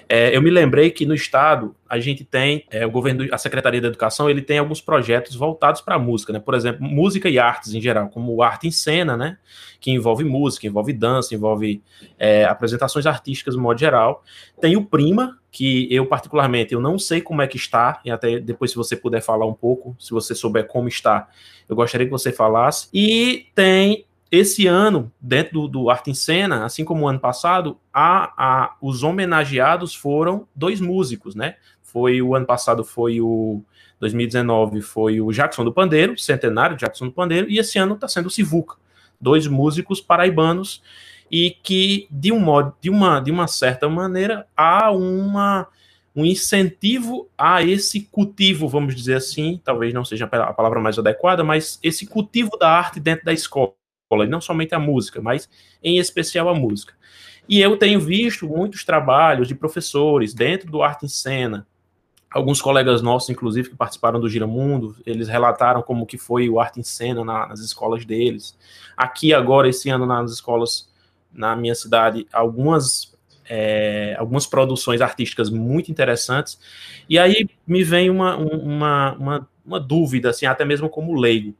é, 0.07 0.35
eu 0.35 0.41
me 0.41 0.49
lembrei 0.49 0.91
que 0.91 1.05
no 1.05 1.13
estado 1.13 1.75
a 1.89 1.99
gente 1.99 2.23
tem 2.23 2.65
é, 2.69 2.85
o 2.85 2.91
governo, 2.91 3.27
a 3.31 3.37
Secretaria 3.37 3.81
da 3.81 3.87
Educação, 3.87 4.29
ele 4.29 4.41
tem 4.41 4.57
alguns 4.57 4.81
projetos 4.81 5.35
voltados 5.35 5.81
para 5.81 5.95
a 5.95 5.99
música, 5.99 6.33
né? 6.33 6.39
Por 6.39 6.53
exemplo, 6.55 6.83
música 6.83 7.29
e 7.29 7.37
artes 7.37 7.73
em 7.73 7.81
geral, 7.81 8.09
como 8.09 8.41
arte 8.41 8.67
em 8.67 8.71
cena, 8.71 9.15
né? 9.15 9.37
Que 9.79 9.91
envolve 9.91 10.23
música, 10.23 10.65
envolve 10.65 10.93
dança, 10.93 11.35
envolve 11.35 11.81
é, 12.17 12.45
apresentações 12.45 13.05
artísticas 13.05 13.55
no 13.55 13.61
modo 13.61 13.79
geral. 13.79 14.23
Tem 14.59 14.75
o 14.75 14.85
Prima, 14.85 15.37
que 15.51 15.87
eu 15.93 16.05
particularmente 16.05 16.73
eu 16.73 16.81
não 16.81 16.99
sei 16.99 17.21
como 17.21 17.41
é 17.41 17.47
que 17.47 17.55
está, 17.55 18.01
e 18.03 18.11
até 18.11 18.39
depois 18.39 18.71
se 18.71 18.77
você 18.77 18.95
puder 18.95 19.21
falar 19.21 19.45
um 19.45 19.53
pouco, 19.53 19.95
se 19.99 20.11
você 20.11 20.35
souber 20.35 20.67
como 20.67 20.87
está, 20.87 21.29
eu 21.69 21.75
gostaria 21.75 22.05
que 22.05 22.11
você 22.11 22.31
falasse. 22.31 22.89
E 22.93 23.47
tem 23.55 24.05
esse 24.31 24.67
ano, 24.67 25.11
dentro 25.21 25.61
do, 25.61 25.67
do 25.67 25.89
Arte 25.89 26.09
em 26.09 26.13
Cena, 26.13 26.65
assim 26.65 26.83
como 26.83 27.05
o 27.05 27.07
ano 27.07 27.19
passado, 27.19 27.77
a, 27.93 28.33
a, 28.37 28.75
os 28.81 29.03
homenageados 29.03 29.93
foram 29.93 30.47
dois 30.55 30.81
músicos, 30.81 31.35
né? 31.35 31.55
Foi 31.81 32.21
o 32.21 32.35
ano 32.35 32.45
passado 32.45 32.83
foi 32.83 33.21
o 33.21 33.61
2019 33.99 34.81
foi 34.81 35.21
o 35.21 35.31
Jackson 35.31 35.63
do 35.63 35.71
Pandeiro, 35.71 36.17
centenário 36.17 36.75
Jackson 36.75 37.05
do 37.05 37.11
Pandeiro, 37.11 37.49
e 37.49 37.59
esse 37.59 37.77
ano 37.77 37.95
está 37.95 38.07
sendo 38.07 38.25
o 38.25 38.29
Sivuca, 38.31 38.75
dois 39.21 39.47
músicos 39.47 40.01
paraibanos 40.01 40.81
e 41.31 41.51
que 41.51 42.07
de 42.11 42.31
um 42.31 42.39
modo, 42.39 42.73
de 42.81 42.89
uma, 42.89 43.19
de 43.19 43.31
uma 43.31 43.47
certa 43.47 43.87
maneira 43.87 44.47
há 44.55 44.91
uma 44.91 45.67
um 46.15 46.23
incentivo 46.23 47.29
a 47.37 47.61
esse 47.61 48.01
cultivo, 48.09 48.69
vamos 48.69 48.95
dizer 48.95 49.15
assim, 49.15 49.59
talvez 49.61 49.93
não 49.93 50.05
seja 50.05 50.23
a 50.23 50.53
palavra 50.53 50.79
mais 50.79 50.97
adequada, 50.97 51.43
mas 51.43 51.77
esse 51.83 52.05
cultivo 52.05 52.51
da 52.57 52.69
arte 52.69 53.01
dentro 53.01 53.25
da 53.25 53.33
escola 53.33 53.73
escola, 54.05 54.25
e 54.25 54.29
não 54.29 54.39
somente 54.39 54.75
a 54.75 54.79
música, 54.79 55.21
mas 55.21 55.49
em 55.83 55.97
especial 55.97 56.47
a 56.47 56.53
música. 56.53 56.93
E 57.49 57.59
eu 57.59 57.77
tenho 57.77 57.99
visto 57.99 58.47
muitos 58.47 58.83
trabalhos 58.83 59.47
de 59.47 59.55
professores 59.55 60.33
dentro 60.33 60.71
do 60.71 60.81
Arte 60.81 61.05
em 61.05 61.09
Cena, 61.09 61.67
alguns 62.31 62.61
colegas 62.61 63.01
nossos, 63.01 63.29
inclusive, 63.29 63.69
que 63.69 63.75
participaram 63.75 64.19
do 64.19 64.29
Giramundo, 64.29 64.95
eles 65.05 65.27
relataram 65.27 65.81
como 65.81 66.05
que 66.05 66.17
foi 66.17 66.49
o 66.49 66.59
Arte 66.59 66.79
em 66.79 66.83
Cena 66.83 67.23
na, 67.23 67.47
nas 67.47 67.59
escolas 67.59 68.05
deles. 68.05 68.57
Aqui 68.95 69.33
agora, 69.33 69.69
esse 69.69 69.89
ano, 69.89 70.05
nas 70.05 70.31
escolas 70.31 70.89
na 71.31 71.55
minha 71.55 71.75
cidade, 71.75 72.27
algumas 72.31 73.13
é, 73.47 74.15
algumas 74.17 74.47
produções 74.47 75.01
artísticas 75.01 75.51
muito 75.51 75.91
interessantes. 75.91 76.59
E 77.07 77.19
aí 77.19 77.47
me 77.65 77.83
vem 77.83 78.09
uma, 78.09 78.35
uma, 78.35 79.13
uma, 79.13 79.49
uma, 79.63 79.79
dúvida, 79.79 80.31
assim, 80.31 80.47
até 80.47 80.65
mesmo 80.65 80.89
como 80.89 81.13
leigo. 81.13 81.53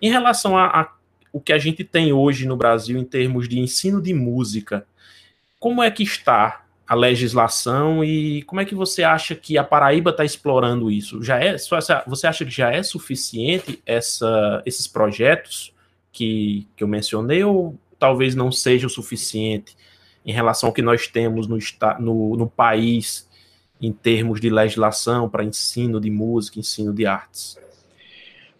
Em 0.00 0.08
relação 0.08 0.56
a, 0.56 0.66
a 0.66 0.95
o 1.32 1.40
que 1.40 1.52
a 1.52 1.58
gente 1.58 1.84
tem 1.84 2.12
hoje 2.12 2.46
no 2.46 2.56
Brasil 2.56 2.98
em 2.98 3.04
termos 3.04 3.48
de 3.48 3.58
ensino 3.58 4.00
de 4.00 4.14
música. 4.14 4.86
Como 5.58 5.82
é 5.82 5.90
que 5.90 6.02
está 6.02 6.64
a 6.86 6.94
legislação 6.94 8.04
e 8.04 8.42
como 8.42 8.60
é 8.60 8.64
que 8.64 8.74
você 8.74 9.02
acha 9.02 9.34
que 9.34 9.58
a 9.58 9.64
Paraíba 9.64 10.10
está 10.10 10.24
explorando 10.24 10.90
isso? 10.90 11.22
Já 11.22 11.42
é, 11.42 11.56
você 12.06 12.26
acha 12.26 12.44
que 12.44 12.50
já 12.50 12.70
é 12.70 12.82
suficiente 12.82 13.82
essa, 13.84 14.62
esses 14.64 14.86
projetos 14.86 15.72
que, 16.12 16.66
que 16.76 16.84
eu 16.84 16.88
mencionei 16.88 17.42
ou 17.42 17.76
talvez 17.98 18.34
não 18.34 18.52
seja 18.52 18.86
o 18.86 18.90
suficiente 18.90 19.76
em 20.24 20.32
relação 20.32 20.68
ao 20.68 20.72
que 20.72 20.82
nós 20.82 21.08
temos 21.08 21.46
no, 21.46 21.58
no, 21.98 22.36
no 22.36 22.46
país 22.48 23.28
em 23.80 23.92
termos 23.92 24.40
de 24.40 24.48
legislação 24.48 25.28
para 25.28 25.44
ensino 25.44 26.00
de 26.00 26.10
música, 26.10 26.58
ensino 26.58 26.92
de 26.92 27.04
artes? 27.04 27.58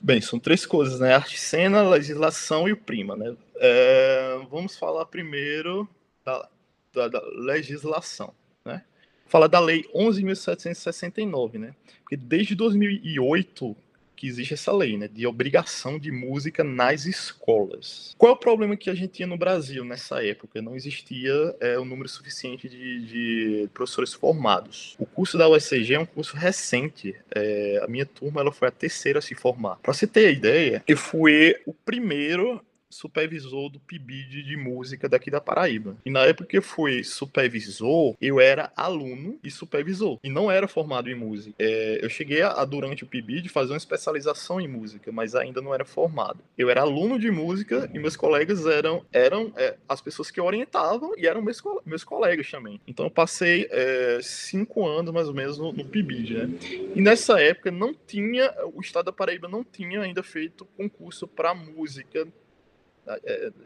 Bem, 0.03 0.21
são 0.21 0.39
três 0.39 0.67
coisas, 0.67 1.01
né? 1.01 1.15
Arte 1.15 1.39
cena, 1.39 1.89
legislação 1.89 2.69
e 2.69 2.73
o 2.73 2.77
prima, 2.77 3.17
né? 3.17 3.35
É, 3.57 4.39
vamos 4.51 4.77
falar 4.77 5.07
primeiro 5.07 5.89
da, 6.25 6.49
da, 6.93 7.09
da 7.09 7.23
legislação, 7.35 8.33
né? 8.65 8.83
Fala 9.27 9.49
da 9.49 9.59
lei 9.59 9.85
11.769, 9.95 11.59
né? 11.59 11.75
Porque 12.03 12.17
desde 12.17 12.55
2008 12.55 13.77
que 14.17 14.27
existe 14.27 14.55
essa 14.55 14.73
lei, 14.73 14.97
né, 14.97 15.09
de 15.09 15.27
obrigação 15.27 15.99
de 15.99 16.11
música 16.11 16.65
nas 16.65 17.05
escolas. 17.05 18.15
Qual 18.17 18.33
é 18.33 18.35
o 18.35 18.39
problema 18.39 18.77
que 18.77 18.89
a 18.89 18.95
gente 18.95 19.09
tinha 19.09 19.27
no 19.27 19.37
Brasil 19.37 19.85
nessa 19.85 20.25
época? 20.25 20.63
Não 20.63 20.75
existia 20.75 21.33
é, 21.61 21.79
um 21.79 21.85
número 21.85 22.09
suficiente 22.09 22.69
de, 22.69 23.07
de, 23.07 23.69
professores 23.75 24.13
formados. 24.13 24.97
O 24.99 25.07
curso 25.07 25.37
da 25.37 25.49
USCG 25.49 25.95
é 25.95 26.01
um 26.01 26.07
curso 26.07 26.37
recente. 26.37 27.15
É, 27.35 27.81
a 27.83 27.87
minha 27.87 28.07
turma 28.07 28.41
ela 28.41 28.53
foi 28.53 28.69
a 28.69 28.73
terceira 28.73 29.19
a 29.19 29.23
se 29.23 29.35
formar. 29.35 29.77
Para 29.83 29.93
você 29.93 30.07
ter 30.07 30.27
a 30.27 30.31
ideia, 30.31 30.83
eu 30.87 30.97
fui 30.97 31.55
o 31.67 31.75
primeiro 31.75 32.61
supervisor 32.89 33.69
do 33.71 33.81
PIBID 33.81 34.43
de 34.43 34.57
música 34.57 35.09
daqui 35.09 35.31
da 35.31 35.41
Paraíba. 35.41 35.97
E 36.05 36.11
na 36.11 36.21
época 36.21 36.47
que 36.47 36.59
eu 36.59 36.63
fui 36.63 37.03
supervisor, 37.05 38.15
eu 38.21 38.41
era 38.41 38.73
aluno 38.77 39.39
e 39.43 39.51
supervisor. 39.51 40.19
E 40.23 40.29
não 40.29 40.51
era 40.51 40.69
formado 40.69 41.11
em 41.11 41.15
música. 41.15 41.55
É, 41.59 42.01
eu 42.03 42.09
cheguei 42.09 42.43
a, 42.43 42.65
durante 42.65 43.05
o 43.05 43.07
PIBID, 43.07 43.49
fazer 43.49 43.73
uma 43.73 43.79
especialização 43.79 44.61
em 44.61 44.69
música, 44.69 45.11
mas 45.13 45.35
ainda 45.35 45.61
não 45.61 45.75
era 45.75 45.85
formado. 45.85 46.41
Eu 46.57 46.71
era 46.71 46.83
aluno 46.83 47.19
de 47.19 47.31
música 47.31 47.91
e 47.93 47.99
meus 47.99 48.17
colegas 48.17 48.67
eram, 48.67 49.05
eram 49.13 49.53
é, 49.57 49.77
as 49.89 50.01
pessoas 50.01 50.31
que 50.31 50.41
orientavam 50.41 51.13
e 51.17 51.27
eram 51.27 51.43
meus, 51.43 51.63
meus 51.85 52.05
colegas 52.05 52.51
também. 52.51 52.81
Então 52.87 53.07
eu 53.07 53.11
passei 53.11 53.69
é, 53.71 54.19
cinco 54.23 54.87
anos 54.87 55.13
mais 55.13 55.29
ou 55.29 55.35
menos 55.35 55.59
no, 55.59 55.73
no 55.73 55.85
PIBID, 55.85 56.35
né? 56.35 56.51
E 56.95 57.01
nessa 57.01 57.41
época 57.41 57.71
não 57.71 57.95
tinha, 57.95 58.53
o 58.75 58.81
estado 58.81 59.07
da 59.07 59.13
Paraíba 59.13 59.49
não 59.49 59.65
tinha 59.65 60.01
ainda 60.01 60.23
feito 60.23 60.65
concurso 60.77 61.27
para 61.27 61.55
música 61.55 62.27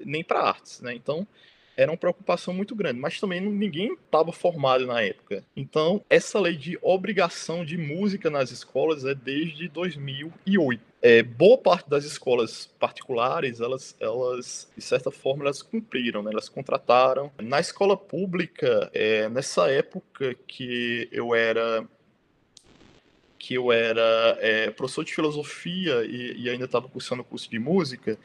nem 0.05 0.23
para 0.23 0.41
artes, 0.41 0.81
né? 0.81 0.95
Então 0.95 1.27
era 1.77 1.91
uma 1.91 1.97
preocupação 1.97 2.53
muito 2.53 2.75
grande, 2.75 3.01
mas 3.01 3.19
também 3.19 3.41
ninguém 3.41 3.95
estava 3.95 4.33
formado 4.33 4.87
na 4.87 5.01
época. 5.01 5.43
Então 5.57 6.05
essa 6.11 6.39
lei 6.39 6.55
de 6.55 6.79
obrigação 6.83 7.65
de 7.65 7.79
música 7.79 8.29
nas 8.29 8.51
escolas 8.51 9.05
é 9.05 9.15
desde 9.15 9.69
2008. 9.69 10.91
É, 11.03 11.23
boa 11.23 11.57
parte 11.57 11.89
das 11.89 12.05
escolas 12.05 12.67
particulares, 12.79 13.61
elas, 13.61 13.97
elas 13.99 14.71
de 14.77 14.85
certa 14.85 15.11
forma, 15.11 15.45
elas 15.45 15.63
cumpriram, 15.63 16.23
né? 16.23 16.31
elas 16.31 16.51
contrataram. 16.51 17.33
Na 17.43 17.59
escola 17.59 17.97
pública, 17.97 18.91
é, 18.93 19.27
nessa 19.31 19.71
época 19.71 20.35
que 20.47 21.09
eu 21.11 21.35
era 21.35 21.87
que 23.39 23.55
eu 23.55 23.73
era 23.73 24.37
é, 24.39 24.71
professor 24.71 25.03
de 25.03 25.15
filosofia 25.15 26.05
e, 26.05 26.43
e 26.43 26.51
ainda 26.51 26.67
estava 26.67 26.87
cursando 26.87 27.23
o 27.23 27.25
curso 27.25 27.51
de 27.51 27.59
música, 27.59 28.19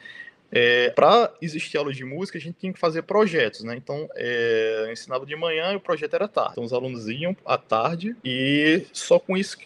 é, 0.50 0.90
para 0.90 1.32
existir 1.40 1.76
aula 1.76 1.92
de 1.92 2.04
música, 2.04 2.38
a 2.38 2.40
gente 2.40 2.58
tinha 2.58 2.72
que 2.72 2.78
fazer 2.78 3.02
projetos, 3.02 3.64
né? 3.64 3.76
Então, 3.76 4.08
é, 4.14 4.84
eu 4.86 4.92
ensinava 4.92 5.26
de 5.26 5.34
manhã 5.36 5.72
e 5.72 5.76
o 5.76 5.80
projeto 5.80 6.14
era 6.14 6.28
tarde. 6.28 6.52
Então, 6.52 6.64
os 6.64 6.72
alunos 6.72 7.08
iam 7.08 7.36
à 7.44 7.58
tarde 7.58 8.16
e 8.24 8.86
só 8.92 9.18
com 9.18 9.36
isso, 9.36 9.58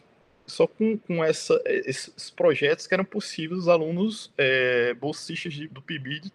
só 0.47 0.67
com, 0.67 0.97
com 0.99 1.23
essa, 1.23 1.61
esses 1.67 2.31
projetos 2.31 2.87
que 2.87 2.95
eram 2.95 3.05
possíveis 3.05 3.61
os 3.61 3.69
alunos 3.69 4.33
é, 4.39 4.95
bolsistas 4.95 5.53
de, 5.53 5.69
do 5.69 5.83
PIBID 5.83 6.33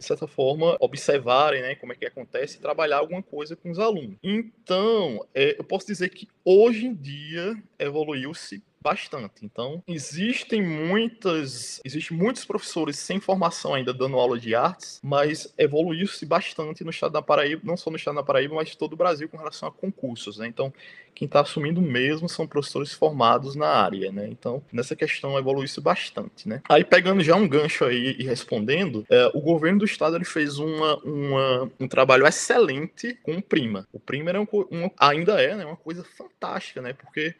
de 0.00 0.06
certa 0.06 0.26
forma, 0.26 0.78
observarem 0.80 1.60
né, 1.60 1.74
como 1.74 1.92
é 1.92 1.94
que 1.94 2.06
acontece 2.06 2.56
e 2.56 2.60
trabalhar 2.60 2.96
alguma 2.96 3.22
coisa 3.22 3.54
com 3.54 3.70
os 3.70 3.78
alunos. 3.78 4.16
Então, 4.22 5.26
é, 5.34 5.56
eu 5.58 5.62
posso 5.62 5.86
dizer 5.86 6.08
que 6.08 6.26
hoje 6.42 6.86
em 6.86 6.94
dia 6.94 7.54
evoluiu-se 7.78 8.62
bastante. 8.82 9.44
Então, 9.44 9.82
existem 9.86 10.62
muitas, 10.62 11.80
existem 11.84 12.16
muitos 12.16 12.44
professores 12.44 12.98
sem 12.98 13.20
formação 13.20 13.74
ainda 13.74 13.92
dando 13.92 14.18
aula 14.18 14.38
de 14.38 14.54
artes, 14.54 15.00
mas 15.02 15.52
evoluiu-se 15.58 16.24
bastante 16.24 16.82
no 16.82 16.90
estado 16.90 17.12
da 17.12 17.22
Paraíba, 17.22 17.62
não 17.64 17.76
só 17.76 17.90
no 17.90 17.96
estado 17.96 18.16
da 18.16 18.22
Paraíba, 18.22 18.54
mas 18.54 18.74
todo 18.74 18.94
o 18.94 18.96
Brasil 18.96 19.28
com 19.28 19.36
relação 19.36 19.68
a 19.68 19.72
concursos, 19.72 20.38
né? 20.38 20.46
Então, 20.46 20.72
quem 21.14 21.26
está 21.26 21.40
assumindo 21.40 21.82
mesmo 21.82 22.28
são 22.28 22.46
professores 22.46 22.92
formados 22.92 23.54
na 23.54 23.68
área, 23.68 24.10
né? 24.10 24.28
Então, 24.28 24.62
nessa 24.72 24.96
questão 24.96 25.38
evoluiu-se 25.38 25.80
bastante, 25.80 26.48
né? 26.48 26.62
Aí, 26.68 26.84
pegando 26.84 27.22
já 27.22 27.36
um 27.36 27.48
gancho 27.48 27.84
aí 27.84 28.16
e 28.18 28.24
respondendo, 28.24 29.04
é, 29.10 29.30
o 29.34 29.40
governo 29.40 29.80
do 29.80 29.84
estado 29.84 30.16
ele 30.16 30.24
fez 30.24 30.58
uma, 30.58 30.96
uma, 30.98 31.70
um 31.78 31.88
trabalho 31.88 32.26
excelente 32.26 33.14
com 33.22 33.36
o 33.36 33.42
Prima. 33.42 33.86
O 33.92 34.00
Prima 34.00 34.30
era 34.30 34.40
um, 34.40 34.46
um, 34.70 34.90
ainda 34.98 35.40
é 35.40 35.54
né, 35.54 35.66
uma 35.66 35.76
coisa 35.76 36.04
fantástica, 36.04 36.80
né? 36.80 36.92
Porque 36.92 37.34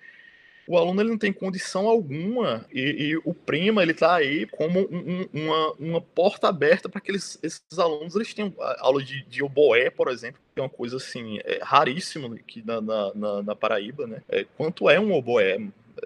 o 0.71 0.79
aluno 0.79 1.03
ele 1.03 1.11
não 1.11 1.19
tem 1.19 1.33
condição 1.33 1.89
alguma 1.89 2.65
e, 2.73 2.81
e 2.81 3.17
o 3.25 3.35
Prima 3.35 3.83
ele 3.83 3.91
está 3.91 4.15
aí 4.15 4.47
como 4.47 4.79
um, 4.79 5.27
uma, 5.33 5.73
uma 5.73 6.01
porta 6.01 6.47
aberta 6.47 6.89
para 6.89 7.01
que 7.01 7.11
eles, 7.11 7.37
esses 7.43 7.77
alunos 7.77 8.15
eles 8.15 8.33
tenham 8.33 8.55
aula 8.79 9.03
de, 9.03 9.25
de 9.25 9.43
oboé, 9.43 9.91
por 9.91 10.07
exemplo, 10.07 10.41
que 10.55 10.61
é 10.61 10.63
uma 10.63 10.71
coisa 10.71 10.99
assim 10.99 11.41
é, 11.43 11.59
raríssima 11.61 12.37
aqui 12.37 12.63
na, 12.65 12.81
na, 12.81 13.43
na, 13.43 13.57
Paraíba, 13.57 14.07
né? 14.07 14.23
É, 14.29 14.47
quanto 14.57 14.89
é 14.89 15.01
um 15.01 15.13
oboé? 15.13 15.59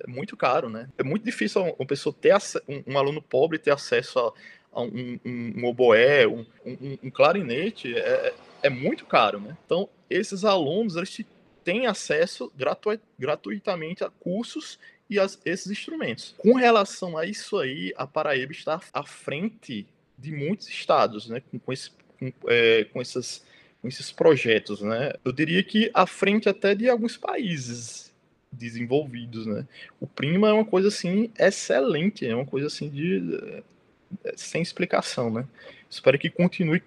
É 0.02 0.06
muito 0.06 0.34
caro, 0.34 0.70
né? 0.70 0.88
É 0.96 1.04
muito 1.04 1.26
difícil 1.26 1.60
uma 1.78 1.86
pessoa 1.86 2.14
ter 2.18 2.34
um, 2.66 2.82
um 2.86 2.98
aluno 2.98 3.20
pobre 3.20 3.58
ter 3.58 3.70
acesso 3.70 4.18
a, 4.18 4.32
a 4.72 4.80
um, 4.80 5.20
um, 5.26 5.52
um, 5.58 5.64
oboé, 5.66 6.26
um, 6.26 6.46
um, 6.64 6.98
um 7.02 7.10
clarinete, 7.10 7.94
é, 7.94 8.32
é 8.62 8.70
muito 8.70 9.04
caro, 9.04 9.38
né? 9.38 9.58
Então, 9.66 9.90
esses 10.08 10.42
alunos, 10.42 10.96
eles 10.96 11.10
tem 11.64 11.86
acesso 11.86 12.52
gratu 12.56 12.98
gratuitamente 13.18 14.04
a 14.04 14.10
cursos 14.10 14.78
e 15.08 15.18
a 15.18 15.26
esses 15.44 15.70
instrumentos. 15.70 16.34
Com 16.38 16.54
relação 16.54 17.16
a 17.16 17.26
isso 17.26 17.58
aí, 17.58 17.92
a 17.96 18.06
Paraíba 18.06 18.52
está 18.52 18.80
à 18.92 19.04
frente 19.04 19.86
de 20.18 20.32
muitos 20.32 20.68
estados, 20.68 21.28
né, 21.28 21.42
com, 21.50 21.58
com, 21.58 21.72
esse, 21.72 21.90
com, 22.18 22.32
é, 22.46 22.84
com, 22.84 23.00
essas, 23.00 23.44
com 23.82 23.88
esses 23.88 24.12
projetos, 24.12 24.80
né. 24.80 25.12
Eu 25.24 25.32
diria 25.32 25.62
que 25.62 25.90
à 25.92 26.06
frente 26.06 26.48
até 26.48 26.74
de 26.74 26.88
alguns 26.88 27.16
países 27.16 28.12
desenvolvidos, 28.52 29.46
né. 29.46 29.66
O 30.00 30.06
Prima 30.06 30.48
é 30.48 30.52
uma 30.52 30.64
coisa 30.64 30.88
assim 30.88 31.30
excelente, 31.38 32.26
é 32.26 32.34
uma 32.34 32.46
coisa 32.46 32.68
assim 32.68 32.88
de 32.88 33.62
é, 34.24 34.34
sem 34.36 34.62
explicação, 34.62 35.30
né. 35.30 35.46
Espero 35.90 36.18
que 36.18 36.30
continue 36.30 36.82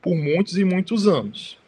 por 0.00 0.14
muitos 0.14 0.56
e 0.56 0.64
muitos 0.64 1.08
anos. 1.08 1.58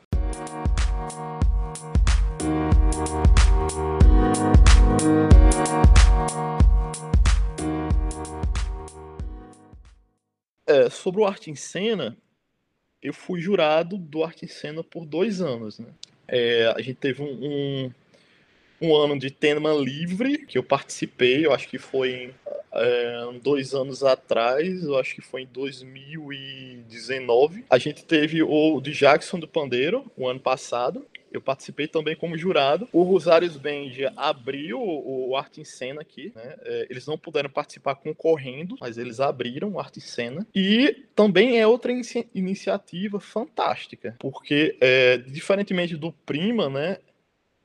É, 10.68 10.88
sobre 10.90 11.22
o 11.22 11.24
Arte 11.24 11.50
em 11.50 11.54
Cena, 11.54 12.14
eu 13.02 13.14
fui 13.14 13.40
jurado 13.40 13.96
do 13.96 14.22
Arte 14.22 14.44
em 14.44 14.48
Cena 14.48 14.84
por 14.84 15.06
dois 15.06 15.40
anos. 15.40 15.78
Né? 15.78 15.88
É, 16.28 16.70
a 16.76 16.82
gente 16.82 16.96
teve 16.96 17.22
um, 17.22 17.38
um, 17.42 17.90
um, 18.82 18.94
ano 18.94 19.18
de 19.18 19.30
tema 19.30 19.72
livre 19.72 20.44
que 20.44 20.58
eu 20.58 20.62
participei, 20.62 21.46
eu 21.46 21.54
acho 21.54 21.66
que 21.68 21.78
foi 21.78 22.34
é, 22.70 23.30
dois 23.42 23.72
anos 23.72 24.04
atrás, 24.04 24.84
eu 24.84 24.98
acho 24.98 25.14
que 25.14 25.22
foi 25.22 25.44
em 25.44 25.46
2019. 25.46 27.64
A 27.70 27.78
gente 27.78 28.04
teve 28.04 28.42
o 28.42 28.78
de 28.78 28.92
Jackson 28.92 29.38
do 29.38 29.48
Pandeiro, 29.48 30.04
o 30.18 30.28
ano 30.28 30.40
passado, 30.40 31.06
eu 31.30 31.40
participei 31.40 31.86
também 31.86 32.16
como 32.16 32.36
jurado. 32.36 32.88
O 32.92 33.02
Rosários 33.02 33.56
Band 33.56 33.92
abriu 34.16 34.80
o, 34.80 35.36
Arte 35.36 35.60
em 35.60 35.64
Cena 35.64 36.00
aqui, 36.00 36.32
né? 36.34 36.56
É, 36.62 36.86
eles 36.90 37.06
não 37.06 37.18
puderam 37.18 37.50
participar 37.50 37.94
concorrendo, 37.94 38.76
mas 38.80 38.98
eles 38.98 39.20
abriram 39.20 39.72
o 39.72 39.80
Arte 39.80 39.98
em 39.98 40.02
Cena. 40.02 40.46
E 40.54 41.06
também 41.14 41.58
é 41.58 41.66
outra 41.66 41.92
inici 41.92 42.28
iniciativa 42.34 43.20
fantástica, 43.20 44.16
porque 44.18 44.76
é, 44.80 45.18
diferentemente 45.18 45.96
do 45.96 46.12
Prima, 46.12 46.68
né? 46.68 46.98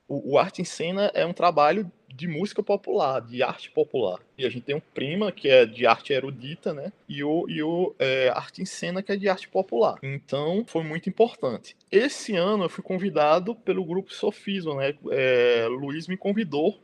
O, 0.06 0.34
o 0.34 0.38
Arte 0.38 0.62
em 0.62 0.64
Cena 0.64 1.10
é 1.14 1.24
um 1.24 1.32
trabalho 1.32 1.90
de 2.14 2.28
música 2.28 2.62
popular, 2.62 3.20
de 3.20 3.42
arte 3.42 3.70
popular. 3.70 4.20
E 4.38 4.46
a 4.46 4.48
gente 4.48 4.62
tem 4.62 4.76
um 4.76 4.80
Prima, 4.80 5.32
que 5.32 5.48
é 5.48 5.66
de 5.66 5.84
arte 5.84 6.12
erudita, 6.12 6.72
né? 6.72 6.92
E 7.08 7.24
o, 7.24 7.48
e 7.48 7.62
o 7.62 7.94
é, 7.98 8.28
Arte 8.28 8.62
em 8.62 8.64
Cena, 8.64 9.02
que 9.02 9.10
é 9.10 9.16
de 9.16 9.28
arte 9.28 9.48
popular. 9.48 9.98
Então, 10.02 10.64
foi 10.66 10.84
muito 10.84 11.08
importante. 11.08 11.76
Esse 11.90 12.36
ano 12.36 12.64
eu 12.64 12.68
fui 12.68 12.84
convidado 12.84 13.54
pelo 13.56 13.84
grupo 13.84 14.14
Sofismo, 14.14 14.74
né? 14.76 14.94
É, 15.10 15.66
Luiz 15.68 16.06
me 16.06 16.16
convidou 16.16 16.78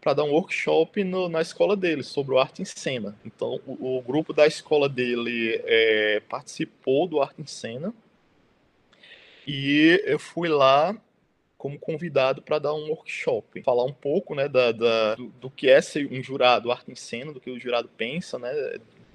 para 0.00 0.12
dar 0.14 0.24
um 0.24 0.32
workshop 0.32 1.02
no, 1.02 1.28
na 1.28 1.40
escola 1.40 1.76
dele 1.76 2.02
sobre 2.02 2.34
o 2.34 2.38
arte 2.38 2.60
em 2.60 2.66
cena. 2.66 3.16
Então, 3.24 3.60
o, 3.66 3.98
o 3.98 4.02
grupo 4.02 4.32
da 4.32 4.46
escola 4.46 4.88
dele 4.88 5.60
é, 5.64 6.22
participou 6.28 7.06
do 7.06 7.22
arte 7.22 7.40
em 7.40 7.46
cena 7.46 7.92
e 9.46 10.02
eu 10.04 10.18
fui 10.18 10.48
lá 10.48 10.94
como 11.58 11.78
convidado 11.78 12.40
para 12.40 12.60
dar 12.60 12.72
um 12.72 12.88
workshop, 12.88 13.62
falar 13.62 13.84
um 13.84 13.92
pouco 13.92 14.34
né, 14.34 14.48
da, 14.48 14.70
da 14.70 15.16
do, 15.16 15.26
do, 15.40 15.50
que 15.50 15.68
é 15.68 15.80
ser 15.82 16.08
um 16.10 16.22
jurado 16.22 16.70
arte 16.70 16.90
em 16.90 16.94
cena, 16.94 17.32
do 17.32 17.40
que 17.40 17.50
o 17.50 17.58
jurado 17.58 17.90
pensa, 17.96 18.38
né, 18.38 18.50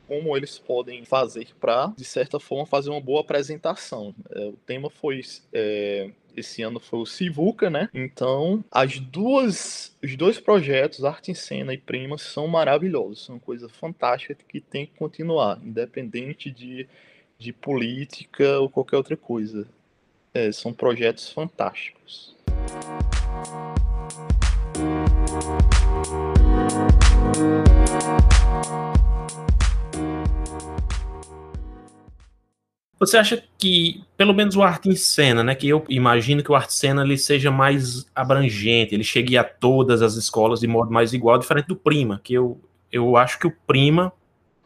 como 0.06 0.36
eles 0.36 0.60
podem 0.60 1.06
fazer 1.06 1.48
para, 1.60 1.94
de 1.96 2.04
certa 2.04 2.40
forma, 2.40 2.66
fazer 2.66 2.90
uma 2.90 3.00
boa 3.00 3.22
apresentação. 3.22 4.14
É, 4.30 4.48
o 4.48 4.58
tema 4.66 4.90
foi 4.90 5.22
é, 5.54 6.12
esse 6.36 6.62
ano 6.62 6.80
foi 6.80 7.00
o 7.00 7.06
Sivuca, 7.06 7.70
né? 7.70 7.90
Então, 7.94 8.64
as 8.72 9.00
duas, 9.00 9.96
os 10.04 10.16
dois 10.16 10.40
projetos, 10.40 11.06
Arte 11.06 11.32
em 11.32 11.36
Cena 11.36 11.74
e 11.74 11.78
Prima, 11.78 12.18
são 12.18 12.48
maravilhosos, 12.48 13.26
são 13.26 13.40
coisas 13.40 13.72
fantásticas 13.72 14.38
que 14.48 14.60
tem 14.60 14.86
que 14.86 14.94
continuar, 14.96 15.60
independente 15.64 16.52
de, 16.52 16.88
de 17.38 17.54
política 17.54 18.60
ou 18.60 18.70
qualquer 18.70 18.98
outra 18.98 19.16
coisa. 19.16 19.68
É, 20.36 20.52
são 20.52 20.74
projetos 20.74 21.30
fantásticos. 21.30 22.36
Você 32.98 33.18
acha 33.18 33.44
que, 33.60 34.02
pelo 34.18 34.34
menos 34.34 34.56
o 34.56 34.64
arte 34.64 34.90
em 34.90 34.96
cena, 34.96 35.44
né, 35.44 35.54
que 35.54 35.70
eu 35.70 35.86
imagino 35.88 36.42
que 36.42 36.52
o 36.52 36.56
arte 36.56 36.70
em 36.70 36.78
cena 36.78 37.04
ele 37.04 37.18
seja 37.18 37.52
mais 37.52 38.10
abrangente, 38.16 38.96
ele 38.96 39.04
chegue 39.04 39.38
a 39.38 39.44
todas 39.44 40.02
as 40.02 40.16
escolas 40.16 40.62
de 40.62 40.68
modo 40.68 40.90
mais 40.90 41.14
igual, 41.14 41.38
diferente 41.38 41.68
do 41.68 41.76
Prima, 41.76 42.20
que 42.24 42.34
eu, 42.34 42.60
eu 42.92 43.16
acho 43.18 43.38
que 43.38 43.46
o 43.46 43.56
Prima, 43.68 44.12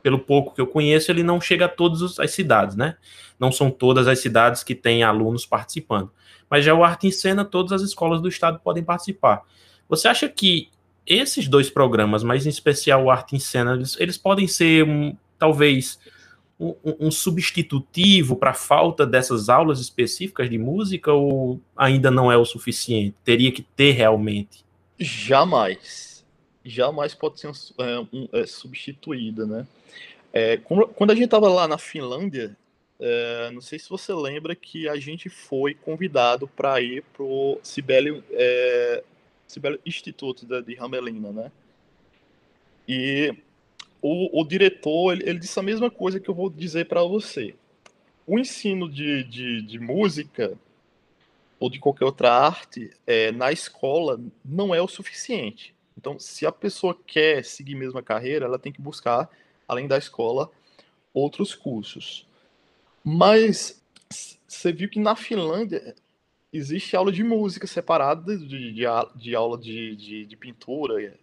pelo 0.07 0.19
pouco 0.19 0.55
que 0.55 0.61
eu 0.61 0.67
conheço, 0.67 1.11
ele 1.11 1.21
não 1.21 1.41
chega 1.41 1.65
a 1.65 1.67
todas 1.67 2.17
as 2.17 2.31
cidades, 2.31 2.77
né? 2.77 2.95
Não 3.37 3.51
são 3.51 3.69
todas 3.69 4.07
as 4.07 4.19
cidades 4.19 4.63
que 4.63 4.73
têm 4.73 5.03
alunos 5.03 5.45
participando. 5.45 6.09
Mas 6.49 6.63
já 6.63 6.73
o 6.73 6.81
arte 6.81 7.07
em 7.07 7.11
cena, 7.11 7.43
todas 7.43 7.73
as 7.73 7.81
escolas 7.81 8.21
do 8.21 8.29
estado 8.29 8.57
podem 8.63 8.81
participar. 8.81 9.41
Você 9.89 10.07
acha 10.07 10.29
que 10.29 10.69
esses 11.05 11.49
dois 11.49 11.69
programas, 11.69 12.23
mas 12.23 12.45
em 12.45 12.49
especial 12.49 13.03
o 13.03 13.11
arte 13.11 13.35
em 13.35 13.39
cena, 13.39 13.73
eles, 13.73 13.99
eles 13.99 14.17
podem 14.17 14.47
ser, 14.47 14.85
um, 14.85 15.13
talvez 15.37 15.99
um, 16.57 16.73
um 17.01 17.11
substitutivo 17.11 18.37
para 18.37 18.51
a 18.51 18.53
falta 18.53 19.05
dessas 19.05 19.49
aulas 19.49 19.81
específicas 19.81 20.49
de 20.49 20.57
música 20.57 21.11
ou 21.11 21.59
ainda 21.75 22.09
não 22.09 22.31
é 22.31 22.37
o 22.37 22.45
suficiente? 22.45 23.13
Teria 23.25 23.51
que 23.51 23.61
ter 23.61 23.91
realmente? 23.91 24.63
Jamais. 24.97 26.16
Jamais 26.67 27.13
pode 27.13 27.39
ser 27.39 27.47
é, 27.79 27.99
um, 27.99 28.27
é, 28.33 28.45
substituída, 28.45 29.45
né? 29.45 29.67
É, 30.33 30.57
quando 30.57 31.11
a 31.11 31.15
gente 31.15 31.25
estava 31.25 31.47
lá 31.47 31.67
na 31.67 31.77
Finlândia, 31.77 32.55
é, 32.99 33.49
não 33.51 33.61
sei 33.61 33.79
se 33.79 33.89
você 33.89 34.13
lembra 34.13 34.55
que 34.55 34.87
a 34.89 34.97
gente 34.97 35.29
foi 35.29 35.73
convidado 35.73 36.47
para 36.47 36.81
ir 36.81 37.03
para 37.13 37.23
o 37.23 37.59
Sibelius, 37.63 38.23
é, 38.31 39.03
Instituto 39.85 40.45
de 40.45 40.77
Hamelina, 40.77 41.31
né? 41.31 41.51
E 42.87 43.33
o, 44.01 44.41
o 44.41 44.45
diretor 44.45 45.13
ele, 45.13 45.29
ele, 45.29 45.39
disse 45.39 45.59
a 45.59 45.63
mesma 45.63 45.89
coisa 45.89 46.19
que 46.19 46.29
eu 46.29 46.33
vou 46.33 46.49
dizer 46.49 46.85
para 46.85 47.03
você. 47.03 47.55
O 48.25 48.37
ensino 48.37 48.89
de, 48.89 49.23
de, 49.23 49.61
de, 49.61 49.79
música 49.79 50.57
ou 51.59 51.69
de 51.69 51.79
qualquer 51.79 52.05
outra 52.05 52.31
arte 52.31 52.91
é, 53.05 53.31
na 53.31 53.51
escola 53.51 54.19
não 54.43 54.75
é 54.75 54.81
o 54.81 54.87
suficiente. 54.87 55.73
Então, 55.97 56.19
se 56.19 56.45
a 56.45 56.51
pessoa 56.51 56.97
quer 57.05 57.43
seguir 57.43 57.75
mesmo 57.75 57.97
a 57.97 58.03
carreira, 58.03 58.45
ela 58.45 58.59
tem 58.59 58.71
que 58.71 58.81
buscar, 58.81 59.29
além 59.67 59.87
da 59.87 59.97
escola, 59.97 60.51
outros 61.13 61.55
cursos. 61.55 62.27
Mas 63.03 63.81
você 64.47 64.71
viu 64.71 64.89
que 64.89 64.99
na 64.99 65.15
Finlândia 65.15 65.95
existe 66.53 66.95
aula 66.95 67.11
de 67.11 67.23
música 67.23 67.65
separada 67.65 68.37
de, 68.37 68.73
de, 68.73 68.83
de 69.15 69.35
aula 69.35 69.57
de, 69.57 69.95
de, 69.95 70.25
de 70.25 70.35
pintura. 70.35 71.13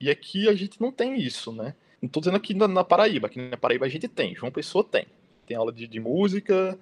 E 0.00 0.10
aqui 0.10 0.48
a 0.48 0.54
gente 0.54 0.80
não 0.80 0.90
tem 0.90 1.20
isso, 1.20 1.52
né? 1.52 1.74
Não 2.00 2.08
tô 2.08 2.20
dizendo 2.20 2.36
aqui 2.36 2.54
na, 2.54 2.66
na, 2.66 2.84
Paraíba. 2.84 3.26
Aqui 3.26 3.40
na 3.40 3.56
Paraíba 3.56 3.86
a 3.86 3.88
gente 3.88 4.08
tem. 4.08 4.34
João 4.34 4.52
Pessoa 4.52 4.84
tem. 4.84 5.06
Tem 5.46 5.56
aula 5.56 5.72
de, 5.72 5.86
de 5.86 6.00
música. 6.00 6.78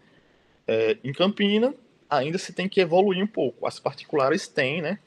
É, 0.67 0.97
em 1.03 1.13
Campina, 1.13 1.75
ainda 2.09 2.39
se 2.39 2.53
tem 2.53 2.69
que 2.69 2.81
evoluir 2.81 3.23
um 3.23 3.27
pouco. 3.27 3.67
As 3.67 3.79
particulares 3.79 4.49
têm, 4.49 4.83
né? 4.83 4.99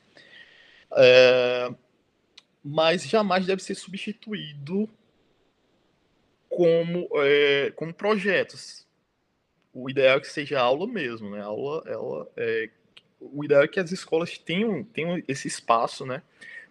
É, 0.95 1.73
mas 2.65 3.07
jamais 3.07 3.45
deve 3.45 3.61
ser 3.61 3.75
substituído 3.75 4.89
como, 6.49 7.07
é, 7.15 7.71
como 7.75 7.93
projetos. 7.93 8.87
O 9.73 9.89
ideal 9.89 10.17
é 10.17 10.19
que 10.21 10.27
seja 10.27 10.59
aula 10.59 10.87
mesmo, 10.87 11.29
né? 11.29 11.41
Aula, 11.41 11.83
ela, 11.85 12.27
é, 12.35 12.69
o 13.21 13.43
ideal 13.43 13.63
é 13.63 13.67
que 13.67 13.79
as 13.79 13.91
escolas 13.91 14.37
tenham, 14.37 14.83
tenham 14.83 15.21
esse 15.27 15.47
espaço, 15.47 16.05
né? 16.05 16.21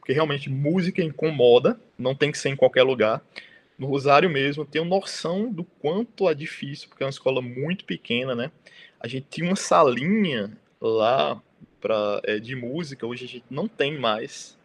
porque 0.04 0.12
realmente 0.12 0.50
música 0.50 1.02
incomoda, 1.02 1.80
não 1.98 2.14
tem 2.14 2.30
que 2.30 2.36
ser 2.36 2.50
em 2.50 2.56
qualquer 2.56 2.82
lugar. 2.82 3.24
No 3.78 3.86
Rosário 3.86 4.28
mesmo, 4.28 4.62
eu 4.62 4.66
tenho 4.66 4.84
noção 4.84 5.50
do 5.50 5.64
quanto 5.64 6.28
é 6.28 6.34
difícil, 6.34 6.90
porque 6.90 7.02
é 7.02 7.06
uma 7.06 7.10
escola 7.10 7.40
muito 7.40 7.86
pequena, 7.86 8.34
né? 8.34 8.52
A 9.00 9.08
gente 9.08 9.26
tinha 9.30 9.48
uma 9.48 9.56
salinha 9.56 10.52
lá 10.78 11.42
pra, 11.80 12.20
é, 12.24 12.38
de 12.38 12.54
música, 12.54 13.06
hoje 13.06 13.24
a 13.24 13.28
gente 13.28 13.46
não 13.48 13.66
tem 13.66 13.98
mais. 13.98 14.58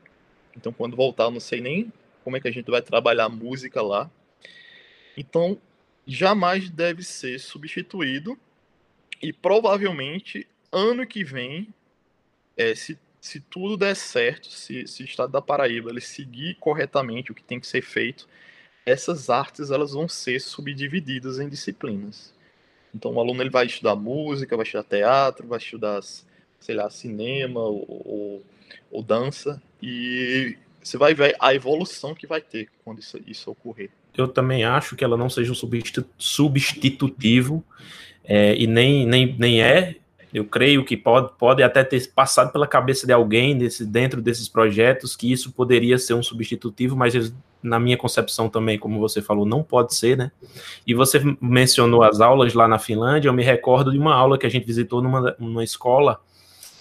Então, 0.56 0.72
quando 0.72 0.96
voltar, 0.96 1.26
eu 1.26 1.32
não 1.32 1.40
sei 1.40 1.62
nem 1.62 1.92
como 2.24 2.38
é 2.38 2.40
que 2.40 2.48
a 2.48 2.52
gente 2.52 2.70
vai 2.70 2.82
trabalhar 2.82 3.30
música 3.30 3.82
lá. 3.82 4.10
Então, 5.16 5.58
jamais 6.06 6.70
deve 6.70 7.04
ser 7.04 7.40
substituído. 7.40 8.38
E 9.22 9.34
provavelmente, 9.34 10.48
ano 10.72 11.06
que 11.06 11.24
vem, 11.24 11.74
é, 12.56 12.74
se 12.76 12.98
se 13.22 13.40
tudo 13.40 13.76
der 13.76 13.96
certo, 13.96 14.50
se, 14.50 14.88
se 14.88 15.04
o 15.04 15.06
estado 15.06 15.32
da 15.32 15.42
Paraíba 15.42 15.90
ele 15.90 16.02
seguir 16.02 16.56
corretamente 16.56 17.32
o 17.32 17.36
que 17.36 17.44
tem 17.44 17.60
que 17.60 17.68
ser 17.68 17.82
feito, 17.82 18.28
essas 18.86 19.30
artes 19.30 19.72
elas 19.72 19.92
vão 19.92 20.08
ser 20.08 20.40
subdivididas 20.40 21.40
em 21.40 21.50
disciplinas. 21.50 22.34
Então 22.94 23.14
o 23.14 23.20
aluno 23.20 23.42
ele 23.42 23.50
vai 23.50 23.66
estudar 23.66 23.96
música, 23.96 24.56
vai 24.56 24.66
estudar 24.66 24.84
teatro, 24.84 25.48
vai 25.48 25.60
estudar, 25.60 26.02
sei 26.60 26.76
lá, 26.76 26.90
cinema 26.90 27.60
ou, 27.60 27.86
ou, 27.88 28.46
ou 28.92 29.04
dança 29.04 29.62
e 29.82 30.58
você 30.82 30.98
vai 30.98 31.14
ver 31.14 31.36
a 31.40 31.54
evolução 31.54 32.16
que 32.16 32.26
vai 32.28 32.42
ter 32.42 32.70
quando 32.84 33.00
isso, 33.00 33.20
isso 33.28 33.52
ocorrer. 33.52 33.90
Eu 34.18 34.28
também 34.28 34.64
acho 34.64 34.96
que 34.96 35.04
ela 35.04 35.16
não 35.16 35.30
seja 35.30 35.52
um 35.52 35.56
substitutivo 36.18 37.64
é, 38.24 38.56
e 38.56 38.68
nem, 38.68 39.06
nem, 39.06 39.36
nem 39.38 39.62
é 39.62 39.96
eu 40.34 40.46
creio 40.46 40.86
que 40.86 40.96
pode, 40.96 41.32
pode 41.38 41.64
até 41.64 41.84
ter 41.84 42.08
passado 42.12 42.52
pela 42.52 42.68
cabeça 42.68 43.08
de 43.08 43.14
alguém 43.14 43.58
desse, 43.58 43.86
dentro 43.86 44.22
desses 44.22 44.48
projetos 44.48 45.16
que 45.16 45.32
isso 45.32 45.52
poderia 45.52 45.98
ser 45.98 46.14
um 46.14 46.22
substitutivo, 46.22 46.96
mas 46.96 47.34
na 47.64 47.80
minha 47.80 47.98
concepção 47.98 48.48
também, 48.48 48.78
como 48.78 49.00
você 49.00 49.22
falou, 49.22 49.46
não 49.46 49.64
pode 49.64 49.96
ser, 49.96 50.16
né? 50.16 50.32
E 50.86 50.94
você 50.94 51.20
mencionou 51.42 52.04
as 52.04 52.22
aulas 52.22 52.54
lá 52.54 52.68
na 52.68 52.78
Finlândia, 52.78 53.28
eu 53.28 53.34
me 53.34 53.44
recordo 53.44 53.92
de 53.92 53.98
uma 53.98 54.14
aula 54.14 54.38
que 54.38 54.46
a 54.46 54.50
gente 54.50 54.66
visitou 54.66 55.02
numa, 55.02 55.36
numa 55.40 55.64
escola 55.64 56.22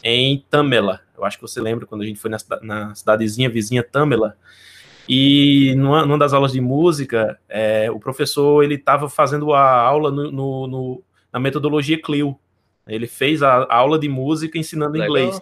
em 0.05 0.45
Tamela. 0.51 1.01
Eu 1.19 1.25
acho 1.25 1.37
que 1.37 1.43
você 1.43 1.61
lembra 1.61 1.87
quando 1.87 2.03
a 2.03 2.07
gente 2.07 2.19
foi 2.19 2.31
na, 2.31 2.39
na 2.63 2.95
cidadezinha 2.95 3.51
vizinha 3.51 3.83
Tamela. 3.83 4.37
E 5.09 5.75
numa, 5.77 6.05
numa 6.05 6.19
das 6.19 6.33
aulas 6.33 6.53
de 6.53 6.61
música, 6.61 7.39
é, 7.49 7.91
o 7.91 7.99
professor 7.99 8.63
ele 8.63 8.75
estava 8.75 9.09
fazendo 9.09 9.53
a 9.55 9.63
aula 9.63 10.11
no, 10.11 10.31
no, 10.31 10.67
no, 10.67 11.03
na 11.33 11.41
metodologia 11.41 12.01
Clio, 12.01 12.39
ele 12.87 13.07
fez 13.07 13.43
a 13.43 13.67
aula 13.71 13.99
de 13.99 14.09
música 14.09 14.59
ensinando 14.59 14.93
Legal. 14.93 15.09
inglês. 15.09 15.41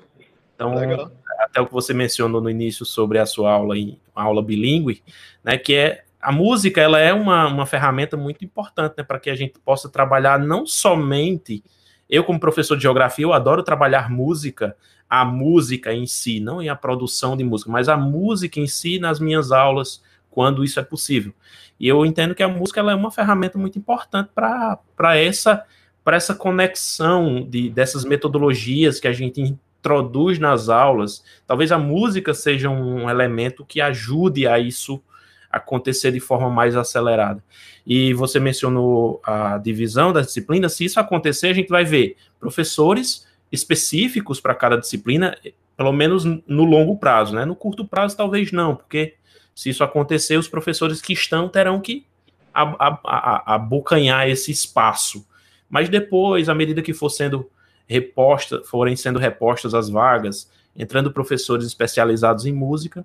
Então, 0.55 0.75
Legal. 0.75 1.13
até 1.41 1.61
o 1.61 1.67
que 1.67 1.73
você 1.73 1.93
mencionou 1.93 2.41
no 2.41 2.49
início 2.49 2.85
sobre 2.87 3.19
a 3.19 3.27
sua 3.27 3.53
aula 3.53 3.77
em 3.77 4.01
aula 4.15 4.43
bilíngue, 4.43 5.03
né, 5.45 5.59
que 5.59 5.75
é 5.75 6.05
a 6.21 6.33
música, 6.33 6.81
ela 6.81 6.99
é 6.99 7.13
uma, 7.13 7.47
uma 7.47 7.67
ferramenta 7.67 8.17
muito 8.17 8.45
importante, 8.45 8.95
né, 8.97 9.05
para 9.05 9.21
que 9.21 9.31
a 9.31 9.35
gente 9.35 9.59
possa 9.61 9.89
trabalhar 9.89 10.39
não 10.39 10.67
somente 10.67 11.63
eu 12.09 12.25
como 12.25 12.39
professor 12.39 12.77
de 12.77 12.83
geografia, 12.83 13.25
eu 13.25 13.33
adoro 13.33 13.63
trabalhar 13.63 14.11
música, 14.11 14.77
a 15.09 15.25
música 15.25 15.93
em 15.93 16.07
si, 16.07 16.41
não 16.41 16.61
em 16.61 16.69
a 16.69 16.77
produção 16.77 17.37
de 17.37 17.45
música, 17.45 17.71
mas 17.71 17.89
a 17.89 17.97
música 17.97 18.59
em 18.61 18.67
si 18.67 18.99
nas 18.99 19.21
minhas 19.21 19.53
aulas, 19.53 20.03
quando 20.31 20.65
isso 20.65 20.81
é 20.81 20.83
possível. 20.83 21.33
E 21.79 21.87
eu 21.87 22.05
entendo 22.05 22.35
que 22.35 22.43
a 22.43 22.49
música 22.49 22.81
é 22.81 22.95
uma 22.95 23.11
ferramenta 23.11 23.59
muito 23.59 23.79
importante 23.79 24.31
para 24.35 25.17
essa 25.17 25.65
para 26.03 26.17
essa 26.17 26.37
conexão 26.37 27.45
de, 27.45 27.69
dessas 27.69 28.05
metodologias 28.05 29.01
que 29.01 29.09
a 29.09 29.13
gente 29.13 29.41
introduz 29.41 30.39
nas 30.39 30.69
aulas. 30.69 31.25
Talvez 31.49 31.73
a 31.73 31.79
música 31.79 32.33
seja 32.33 32.71
um 32.71 33.11
elemento 33.11 33.65
que 33.65 33.81
ajude 33.81 34.47
a 34.47 34.57
isso 34.57 35.03
acontecer 35.51 36.13
de 36.13 36.21
forma 36.21 36.49
mais 36.49 36.77
acelerada. 36.77 37.43
E 37.85 38.15
você 38.15 38.39
mencionou 38.39 39.21
a 39.25 39.59
divisão 39.59 40.13
das 40.13 40.27
disciplinas. 40.27 40.75
Se 40.75 40.85
isso 40.85 41.01
acontecer, 41.01 41.49
a 41.49 41.55
gente 41.55 41.71
vai 41.71 41.85
ver 41.85 42.17
professores 42.39 43.27
específicos 43.51 44.41
para 44.41 44.55
cada 44.55 44.77
disciplina, 44.77 45.37
pelo 45.77 45.93
menos 45.93 46.25
no 46.25 46.65
longo 46.65 46.97
prazo, 46.97 47.35
né? 47.35 47.45
No 47.45 47.55
curto 47.55 47.87
prazo, 47.87 48.17
talvez 48.17 48.53
não, 48.53 48.75
porque 48.75 49.15
se 49.55 49.71
isso 49.71 49.85
acontecer, 49.85 50.37
os 50.37 50.49
professores 50.49 51.01
que 51.01 51.13
estão 51.13 51.49
terão 51.49 51.81
que 51.81 52.07
abocanhar 52.53 54.29
esse 54.29 54.51
espaço 54.51 55.27
mas 55.69 55.89
depois, 55.89 56.49
à 56.49 56.55
medida 56.55 56.83
que 56.83 56.95
for 56.95 57.11
sendo 57.11 57.51
reposta, 57.87 58.63
forem 58.65 58.97
sendo 58.97 59.19
repostas 59.19 59.75
as 59.75 59.89
vagas, 59.89 60.51
entrando 60.77 61.13
professores 61.13 61.67
especializados 61.67 62.47
em 62.47 62.53
música, 62.53 63.05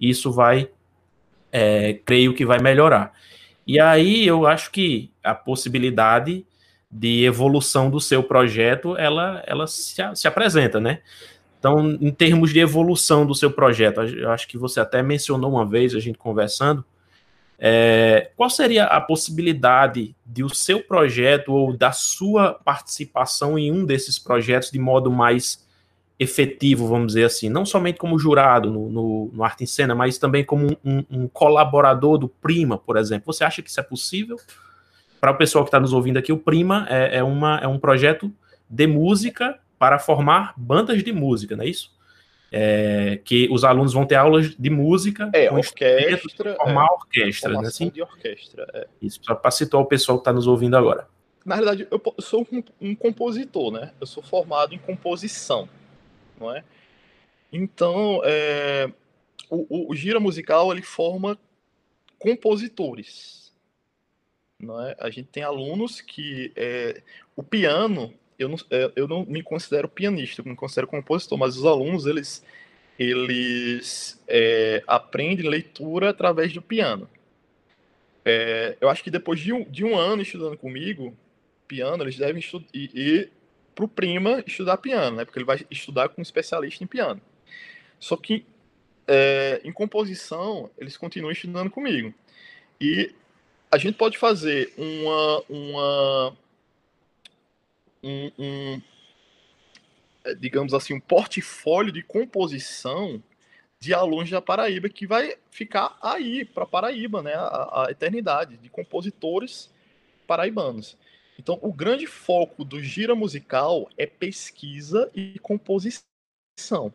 isso 0.00 0.32
vai, 0.32 0.68
é, 1.52 1.94
creio 2.04 2.34
que 2.34 2.46
vai 2.46 2.58
melhorar. 2.58 3.12
E 3.66 3.78
aí 3.78 4.26
eu 4.26 4.46
acho 4.46 4.70
que 4.70 5.10
a 5.22 5.34
possibilidade 5.34 6.44
de 6.90 7.24
evolução 7.24 7.88
do 7.88 8.00
seu 8.00 8.22
projeto, 8.22 8.96
ela, 8.96 9.42
ela 9.46 9.66
se, 9.66 9.94
se 10.14 10.26
apresenta, 10.26 10.80
né? 10.80 11.00
Então, 11.58 11.90
em 12.00 12.10
termos 12.10 12.52
de 12.52 12.58
evolução 12.58 13.26
do 13.26 13.34
seu 13.34 13.50
projeto, 13.50 14.00
eu 14.00 14.30
acho 14.30 14.48
que 14.48 14.56
você 14.56 14.80
até 14.80 15.02
mencionou 15.02 15.52
uma 15.52 15.66
vez, 15.66 15.94
a 15.94 16.00
gente 16.00 16.18
conversando, 16.18 16.84
é, 17.58 18.30
qual 18.34 18.48
seria 18.48 18.84
a 18.84 18.98
possibilidade 18.98 20.16
de 20.24 20.42
o 20.42 20.48
seu 20.48 20.82
projeto 20.82 21.52
ou 21.52 21.76
da 21.76 21.92
sua 21.92 22.54
participação 22.54 23.58
em 23.58 23.70
um 23.70 23.84
desses 23.84 24.18
projetos 24.18 24.70
de 24.70 24.78
modo 24.78 25.12
mais 25.12 25.68
efetivo, 26.18 26.86
vamos 26.86 27.08
dizer 27.08 27.24
assim, 27.24 27.50
não 27.50 27.66
somente 27.66 27.98
como 27.98 28.18
jurado 28.18 28.70
no, 28.70 28.90
no, 28.90 29.30
no 29.32 29.44
Arte 29.44 29.64
em 29.64 29.66
Cena, 29.66 29.94
mas 29.94 30.16
também 30.16 30.44
como 30.44 30.76
um, 30.82 31.04
um, 31.10 31.28
colaborador 31.28 32.16
do 32.16 32.28
Prima, 32.28 32.78
por 32.78 32.96
exemplo. 32.96 33.32
Você 33.32 33.44
acha 33.44 33.60
que 33.60 33.68
isso 33.68 33.80
é 33.80 33.82
possível? 33.82 34.36
Para 35.20 35.32
o 35.32 35.36
pessoal 35.36 35.64
que 35.64 35.68
está 35.68 35.78
nos 35.78 35.92
ouvindo 35.92 36.18
aqui, 36.18 36.32
o 36.32 36.38
Prima 36.38 36.86
é, 36.88 37.18
é, 37.18 37.22
uma, 37.22 37.58
é 37.58 37.68
um 37.68 37.78
projeto 37.78 38.32
de 38.68 38.86
música 38.86 39.58
para 39.78 39.98
formar 39.98 40.54
bandas 40.56 41.02
de 41.02 41.12
música, 41.12 41.56
não 41.56 41.64
é 41.64 41.68
isso? 41.68 41.92
É, 42.52 43.20
que 43.24 43.48
os 43.50 43.62
alunos 43.62 43.92
vão 43.92 44.04
ter 44.04 44.16
aulas 44.16 44.56
de 44.56 44.70
música, 44.70 45.30
é, 45.32 45.52
orquestra, 45.52 46.56
formar 46.56 46.86
é, 46.86 46.94
orquestra, 46.94 47.52
né? 47.52 47.68
Assim? 47.68 47.90
de 47.90 48.02
orquestra. 48.02 48.66
É. 48.74 48.86
Isso, 49.00 49.20
para 49.20 49.50
situar 49.50 49.82
o 49.82 49.86
pessoal 49.86 50.18
que 50.18 50.22
está 50.22 50.32
nos 50.32 50.46
ouvindo 50.46 50.76
agora. 50.76 51.06
Na 51.44 51.56
verdade, 51.56 51.86
eu 51.90 52.02
sou 52.18 52.46
um, 52.52 52.62
um, 52.80 52.94
compositor, 52.94 53.72
né? 53.72 53.92
Eu 54.00 54.06
sou 54.06 54.22
formado 54.22 54.74
em 54.74 54.78
composição, 54.78 55.68
não 56.38 56.54
é? 56.54 56.64
Então, 57.52 58.20
é, 58.24 58.90
o, 59.48 59.66
o, 59.68 59.92
o 59.92 59.94
gira 59.94 60.20
musical 60.20 60.72
ele 60.72 60.82
forma 60.82 61.38
compositores, 62.18 63.39
é? 64.82 64.96
A 64.98 65.10
gente 65.10 65.28
tem 65.28 65.42
alunos 65.42 66.00
que 66.00 66.52
é, 66.56 67.02
o 67.34 67.42
piano 67.42 68.12
eu 68.40 68.48
não, 68.48 68.56
é, 68.70 68.90
eu 68.96 69.06
não 69.06 69.24
me 69.26 69.42
considero 69.42 69.86
pianista, 69.86 70.40
eu 70.40 70.46
me 70.46 70.56
considero 70.56 70.86
compositor, 70.86 71.36
mas 71.36 71.58
os 71.58 71.66
alunos, 71.66 72.06
eles, 72.06 72.42
eles 72.98 74.18
é, 74.26 74.82
aprendem 74.86 75.46
leitura 75.46 76.08
através 76.08 76.52
do 76.52 76.62
piano. 76.62 77.08
É, 78.24 78.78
eu 78.80 78.88
acho 78.88 79.04
que 79.04 79.10
depois 79.10 79.38
de 79.40 79.52
um, 79.52 79.62
de 79.64 79.84
um 79.84 79.96
ano 79.96 80.22
estudando 80.22 80.56
comigo, 80.56 81.14
piano, 81.68 82.02
eles 82.02 82.16
devem 82.16 82.42
ir, 82.72 82.90
ir 82.94 83.32
para 83.74 83.84
o 83.84 83.88
Prima 83.88 84.42
estudar 84.46 84.78
piano, 84.78 85.18
né? 85.18 85.24
Porque 85.24 85.38
ele 85.38 85.46
vai 85.46 85.60
estudar 85.70 86.08
com 86.08 86.20
um 86.20 86.22
especialista 86.22 86.82
em 86.82 86.86
piano. 86.86 87.20
Só 87.98 88.16
que 88.16 88.44
é, 89.06 89.60
em 89.64 89.72
composição, 89.72 90.70
eles 90.78 90.96
continuam 90.96 91.30
estudando 91.32 91.70
comigo. 91.70 92.14
E 92.80 93.14
a 93.70 93.78
gente 93.78 93.96
pode 93.96 94.18
fazer 94.18 94.72
uma, 94.76 95.42
uma 95.48 96.36
um, 98.02 98.32
um 98.38 98.82
é, 100.24 100.34
digamos 100.34 100.74
assim, 100.74 100.94
um 100.94 101.00
portfólio 101.00 101.92
de 101.92 102.02
composição 102.02 103.22
de 103.78 103.94
alunos 103.94 104.28
da 104.28 104.42
Paraíba 104.42 104.88
que 104.88 105.06
vai 105.06 105.36
ficar 105.50 105.96
aí 106.02 106.44
para 106.44 106.66
Paraíba, 106.66 107.22
né, 107.22 107.32
a, 107.34 107.86
a, 107.86 107.90
eternidade 107.90 108.58
de 108.58 108.68
compositores 108.68 109.70
paraibanos. 110.26 110.98
Então, 111.38 111.58
o 111.62 111.72
grande 111.72 112.06
foco 112.06 112.64
do 112.64 112.82
gira 112.82 113.14
musical 113.14 113.88
é 113.96 114.04
pesquisa 114.04 115.10
e 115.14 115.38
composição. 115.38 116.92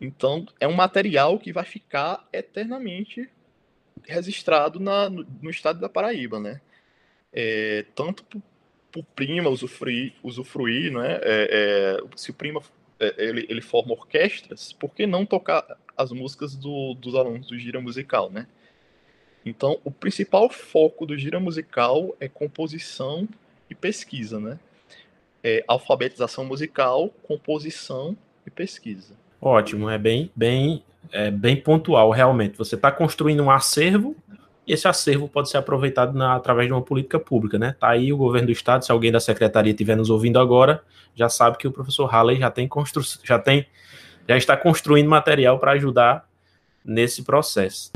Então, 0.00 0.46
é 0.58 0.66
um 0.66 0.72
material 0.72 1.38
que 1.38 1.52
vai 1.52 1.64
ficar 1.64 2.26
eternamente 2.32 3.28
registrado 4.06 4.78
na, 4.80 5.08
no, 5.08 5.26
no 5.42 5.50
estado 5.50 5.80
da 5.80 5.88
Paraíba, 5.88 6.38
né? 6.38 6.60
É, 7.32 7.84
tanto 7.94 8.24
por 8.92 9.04
prima 9.16 9.50
usufruir, 9.50 10.14
usufruir 10.22 10.92
né? 10.92 11.18
É, 11.22 12.00
é, 12.02 12.16
se 12.16 12.30
o 12.30 12.34
prima 12.34 12.62
é, 13.00 13.14
ele, 13.18 13.46
ele 13.48 13.60
forma 13.60 13.92
orquestras, 13.92 14.72
por 14.72 14.94
que 14.94 15.06
não 15.06 15.26
tocar 15.26 15.64
as 15.96 16.12
músicas 16.12 16.54
do, 16.54 16.94
dos 16.94 17.14
alunos 17.14 17.48
do 17.48 17.58
gira 17.58 17.80
musical, 17.80 18.30
né? 18.30 18.46
Então, 19.44 19.78
o 19.84 19.90
principal 19.90 20.48
foco 20.48 21.04
do 21.04 21.18
gira 21.18 21.38
musical 21.38 22.16
é 22.18 22.28
composição 22.28 23.28
e 23.68 23.74
pesquisa, 23.74 24.40
né? 24.40 24.58
É 25.42 25.62
alfabetização 25.68 26.44
musical, 26.44 27.10
composição 27.24 28.16
e 28.46 28.50
pesquisa. 28.50 29.14
Ótimo, 29.44 29.90
é 29.90 29.98
bem, 29.98 30.30
bem, 30.34 30.82
é 31.12 31.30
bem 31.30 31.54
pontual, 31.54 32.10
realmente. 32.10 32.56
Você 32.56 32.76
está 32.76 32.90
construindo 32.90 33.42
um 33.42 33.50
acervo 33.50 34.16
e 34.66 34.72
esse 34.72 34.88
acervo 34.88 35.28
pode 35.28 35.50
ser 35.50 35.58
aproveitado 35.58 36.16
na, 36.16 36.34
através 36.34 36.66
de 36.66 36.72
uma 36.72 36.80
política 36.80 37.20
pública, 37.20 37.58
né? 37.58 37.76
Tá 37.78 37.90
aí 37.90 38.10
o 38.10 38.16
governo 38.16 38.46
do 38.46 38.52
estado, 38.52 38.86
se 38.86 38.90
alguém 38.90 39.12
da 39.12 39.20
secretaria 39.20 39.72
estiver 39.72 39.98
nos 39.98 40.08
ouvindo 40.08 40.38
agora, 40.38 40.82
já 41.14 41.28
sabe 41.28 41.58
que 41.58 41.68
o 41.68 41.70
professor 41.70 42.06
Halley 42.06 42.38
já 42.38 42.50
tem 42.50 42.66
constru 42.66 43.02
já 43.22 43.38
tem 43.38 43.66
já 44.26 44.38
está 44.38 44.56
construindo 44.56 45.10
material 45.10 45.58
para 45.58 45.72
ajudar 45.72 46.26
nesse 46.82 47.22
processo. 47.22 47.92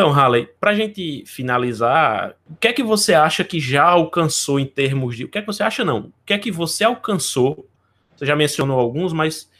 Então, 0.00 0.12
Halley, 0.12 0.48
para 0.58 0.70
a 0.70 0.74
gente 0.74 1.24
finalizar, 1.26 2.34
o 2.48 2.56
que 2.56 2.68
é 2.68 2.72
que 2.72 2.82
você 2.82 3.12
acha 3.12 3.44
que 3.44 3.60
já 3.60 3.84
alcançou 3.84 4.58
em 4.58 4.64
termos 4.64 5.14
de. 5.14 5.24
O 5.24 5.28
que 5.28 5.36
é 5.36 5.42
que 5.42 5.46
você 5.46 5.62
acha, 5.62 5.84
não? 5.84 5.98
O 5.98 6.12
que 6.24 6.32
é 6.32 6.38
que 6.38 6.50
você 6.50 6.84
alcançou? 6.84 7.68
Você 8.16 8.24
já 8.24 8.34
mencionou 8.34 8.80
alguns, 8.80 9.12
mas 9.12 9.50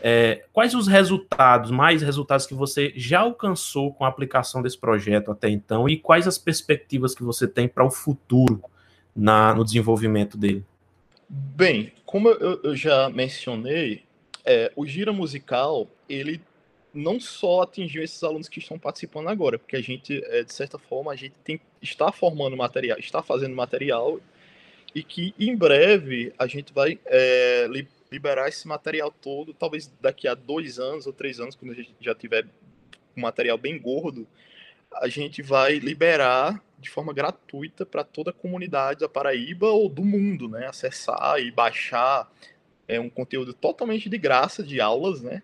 é, 0.00 0.42
quais 0.54 0.74
os 0.74 0.86
resultados, 0.86 1.70
mais 1.70 2.00
resultados 2.00 2.46
que 2.46 2.54
você 2.54 2.94
já 2.96 3.20
alcançou 3.20 3.92
com 3.92 4.06
a 4.06 4.08
aplicação 4.08 4.62
desse 4.62 4.78
projeto 4.78 5.30
até 5.30 5.50
então 5.50 5.86
e 5.86 5.98
quais 5.98 6.26
as 6.26 6.38
perspectivas 6.38 7.14
que 7.14 7.22
você 7.22 7.46
tem 7.46 7.68
para 7.68 7.84
o 7.84 7.90
futuro 7.90 8.64
na, 9.14 9.54
no 9.54 9.62
desenvolvimento 9.62 10.38
dele? 10.38 10.64
Bem, 11.28 11.92
como 12.06 12.30
eu, 12.30 12.58
eu 12.64 12.74
já 12.74 13.10
mencionei, 13.10 14.02
é, 14.46 14.72
o 14.74 14.86
Gira 14.86 15.12
Musical 15.12 15.86
ele 16.08 16.40
não 16.94 17.18
só 17.18 17.62
atingiu 17.62 18.02
esses 18.02 18.22
alunos 18.22 18.48
que 18.48 18.60
estão 18.60 18.78
participando 18.78 19.28
agora, 19.28 19.58
porque 19.58 19.76
a 19.76 19.82
gente, 19.82 20.22
é, 20.26 20.44
de 20.44 20.52
certa 20.52 20.78
forma, 20.78 21.12
a 21.12 21.16
gente 21.16 21.34
tem, 21.42 21.60
está 21.82 22.12
formando 22.12 22.56
material, 22.56 22.98
está 22.98 23.22
fazendo 23.22 23.54
material, 23.54 24.20
e 24.94 25.02
que 25.02 25.34
em 25.38 25.56
breve 25.56 26.32
a 26.38 26.46
gente 26.46 26.72
vai 26.72 26.98
é, 27.06 27.66
liberar 28.10 28.48
esse 28.48 28.68
material 28.68 29.10
todo, 29.10 29.52
talvez 29.52 29.92
daqui 30.00 30.28
a 30.28 30.34
dois 30.34 30.78
anos 30.78 31.06
ou 31.06 31.12
três 31.12 31.40
anos, 31.40 31.56
quando 31.56 31.72
a 31.72 31.74
gente 31.74 31.92
já 32.00 32.14
tiver 32.14 32.46
um 33.16 33.22
material 33.22 33.58
bem 33.58 33.78
gordo, 33.78 34.26
a 34.92 35.08
gente 35.08 35.42
vai 35.42 35.78
liberar 35.78 36.62
de 36.78 36.88
forma 36.88 37.12
gratuita 37.12 37.84
para 37.84 38.04
toda 38.04 38.30
a 38.30 38.32
comunidade 38.32 39.00
da 39.00 39.08
Paraíba 39.08 39.68
ou 39.68 39.88
do 39.88 40.04
mundo, 40.04 40.48
né? 40.48 40.66
Acessar 40.66 41.40
e 41.40 41.50
baixar 41.50 42.30
é 42.86 43.00
um 43.00 43.08
conteúdo 43.08 43.52
totalmente 43.52 44.08
de 44.08 44.18
graça 44.18 44.62
de 44.62 44.80
aulas, 44.80 45.22
né? 45.22 45.42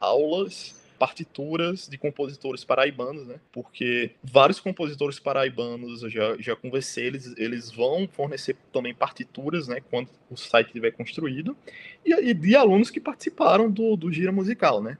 Aulas 0.00 0.74
partituras 0.98 1.88
de 1.88 1.96
compositores 1.96 2.64
paraibanos, 2.64 3.26
né? 3.26 3.36
Porque 3.52 4.10
vários 4.22 4.58
compositores 4.58 5.20
paraibanos, 5.20 6.02
eu 6.02 6.10
já, 6.10 6.36
já 6.38 6.56
conversei, 6.56 7.06
eles, 7.06 7.34
eles 7.36 7.70
vão 7.70 8.08
fornecer 8.08 8.56
também 8.72 8.94
partituras, 8.94 9.68
né? 9.68 9.80
Quando 9.90 10.08
o 10.28 10.36
site 10.36 10.66
estiver 10.66 10.90
construído, 10.90 11.56
e, 12.04 12.12
e 12.12 12.34
de 12.34 12.56
alunos 12.56 12.90
que 12.90 13.00
participaram 13.00 13.70
do, 13.70 13.96
do 13.96 14.12
Gira 14.12 14.32
Musical, 14.32 14.82
né? 14.82 14.98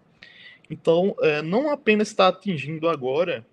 Então, 0.71 1.17
é, 1.21 1.43
não 1.43 1.71
apenas 1.71 2.09
está 2.09 2.29
atingindo 2.29 2.89
agora, 2.89 3.45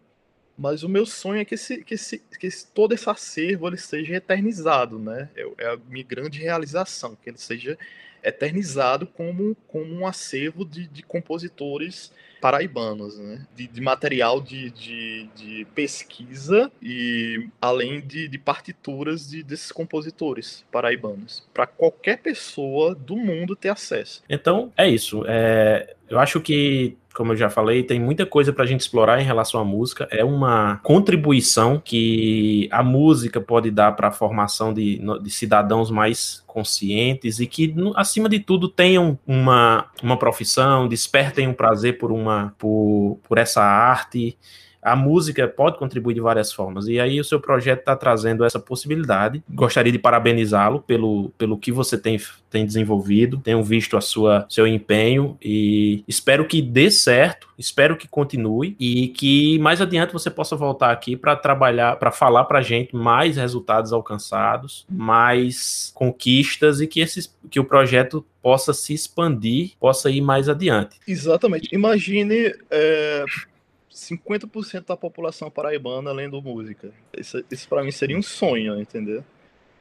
mas 0.57 0.83
o 0.83 0.89
meu 0.89 1.05
sonho 1.05 1.41
é 1.41 1.45
que, 1.45 1.55
esse, 1.55 1.83
que, 1.83 1.95
esse, 1.95 2.19
que 2.39 2.47
esse, 2.47 2.67
todo 2.67 2.93
esse 2.93 3.09
acervo 3.09 3.67
ele 3.67 3.77
seja 3.77 4.15
eternizado, 4.15 4.99
né? 4.99 5.29
É, 5.35 5.47
é 5.57 5.67
a 5.73 5.77
minha 5.89 6.05
grande 6.05 6.39
realização, 6.39 7.17
que 7.21 7.29
ele 7.29 7.37
seja 7.37 7.77
eternizado 8.23 9.05
como, 9.05 9.55
como 9.67 9.93
um 9.93 10.07
acervo 10.07 10.65
de, 10.65 10.87
de 10.87 11.03
compositores 11.03 12.11
paraibanos, 12.45 13.17
né? 13.17 13.43
de, 13.55 13.65
de 13.65 13.81
material 13.81 14.39
de, 14.39 14.69
de, 14.69 15.27
de, 15.35 15.65
pesquisa 15.73 16.71
e 16.79 17.49
além 17.59 17.99
de, 17.99 18.27
de 18.27 18.37
partituras 18.37 19.31
de, 19.31 19.41
desses 19.41 19.71
compositores 19.71 20.63
paraibanos, 20.71 21.43
para 21.51 21.65
qualquer 21.65 22.19
pessoa 22.19 22.93
do 22.93 23.15
mundo 23.15 23.55
ter 23.55 23.69
acesso. 23.69 24.21
Então, 24.29 24.71
é 24.77 24.87
isso. 24.87 25.23
É, 25.27 25.95
eu 26.07 26.19
acho 26.19 26.39
que 26.39 26.95
como 27.15 27.31
eu 27.31 27.37
já 27.37 27.49
falei, 27.49 27.81
tem 27.81 27.99
muita 27.99 28.25
coisa 28.25 28.51
para 28.51 28.65
a 28.65 28.67
gente 28.67 28.81
explorar 28.81 29.21
em 29.21 29.23
relação 29.23 29.59
à 29.59 29.63
música. 29.63 30.07
É 30.11 30.23
uma 30.23 30.77
contribuição 30.83 31.81
que 31.83 32.67
a 32.69 32.83
música 32.83 33.39
pode 33.39 33.71
dar 33.71 33.93
para 33.93 34.09
a 34.09 34.11
formação 34.11 34.73
de, 34.73 35.01
de, 35.21 35.29
cidadãos 35.29 35.89
mais 35.89 36.43
conscientes 36.45 37.39
e 37.39 37.47
que, 37.47 37.73
acima 37.95 38.27
de 38.27 38.39
tudo, 38.39 38.67
tenham 38.67 39.17
uma, 39.25 39.87
uma 40.03 40.17
profissão, 40.17 40.87
despertem 40.87 41.47
um 41.47 41.53
prazer 41.53 41.97
por, 41.97 42.11
uma, 42.11 42.53
por, 42.57 43.17
por 43.23 43.37
essa 43.37 43.63
arte. 43.63 44.37
A 44.85 44.95
música 44.95 45.47
pode 45.47 45.79
contribuir 45.79 46.13
de 46.13 46.21
várias 46.21 46.53
formas. 46.53 46.87
E 46.87 46.99
aí 46.99 47.19
o 47.19 47.23
seu 47.23 47.39
projeto 47.39 47.79
está 47.79 47.95
trazendo 47.95 48.45
essa 48.45 48.59
possibilidade. 48.59 49.43
Gostaria 49.49 49.91
de 49.91 49.97
parabenizá-lo 49.97 50.79
pelo, 50.79 51.31
pelo 51.39 51.57
que 51.57 51.71
você 51.71 51.97
tem, 51.97 52.21
tem 52.51 52.63
desenvolvido, 52.63 53.39
tenho 53.43 53.63
visto 53.63 53.97
a 53.97 54.01
sua 54.01 54.45
seu 54.47 54.67
empenho 54.67 55.37
e 55.41 56.03
espero 56.07 56.45
que 56.45 56.61
dê 56.61 56.91
certo, 56.91 57.47
espero 57.57 57.97
que 57.97 58.07
continue 58.07 58.75
e 58.79 59.07
que 59.07 59.57
mais 59.57 59.81
adiante 59.81 60.13
você 60.13 60.29
possa 60.29 60.55
voltar 60.55 60.91
aqui 60.91 61.17
para 61.17 61.35
trabalhar, 61.35 61.95
para 61.95 62.11
falar 62.11 62.45
para 62.45 62.59
a 62.59 62.61
gente 62.61 62.95
mais 62.95 63.37
resultados 63.37 63.91
alcançados, 63.91 64.85
mais 64.87 65.91
conquistas 65.95 66.79
e 66.79 66.85
que 66.85 66.99
esses 66.99 67.33
que 67.49 67.59
o 67.59 67.65
projeto 67.65 68.23
possa 68.39 68.71
se 68.71 68.93
expandir, 68.93 69.71
possa 69.79 70.11
ir 70.11 70.21
mais 70.21 70.47
adiante. 70.47 70.97
Exatamente. 71.07 71.73
Imagine 71.73 72.53
é, 72.69 73.25
50% 73.95 74.87
da 74.87 74.97
população 74.97 75.49
paraibana 75.49 76.11
lendo 76.11 76.41
música. 76.41 76.91
Isso, 77.17 77.43
isso 77.49 77.67
para 77.69 77.81
mim 77.81 77.91
seria 77.91 78.17
um 78.17 78.21
sonho, 78.21 78.79
entendeu? 78.79 79.23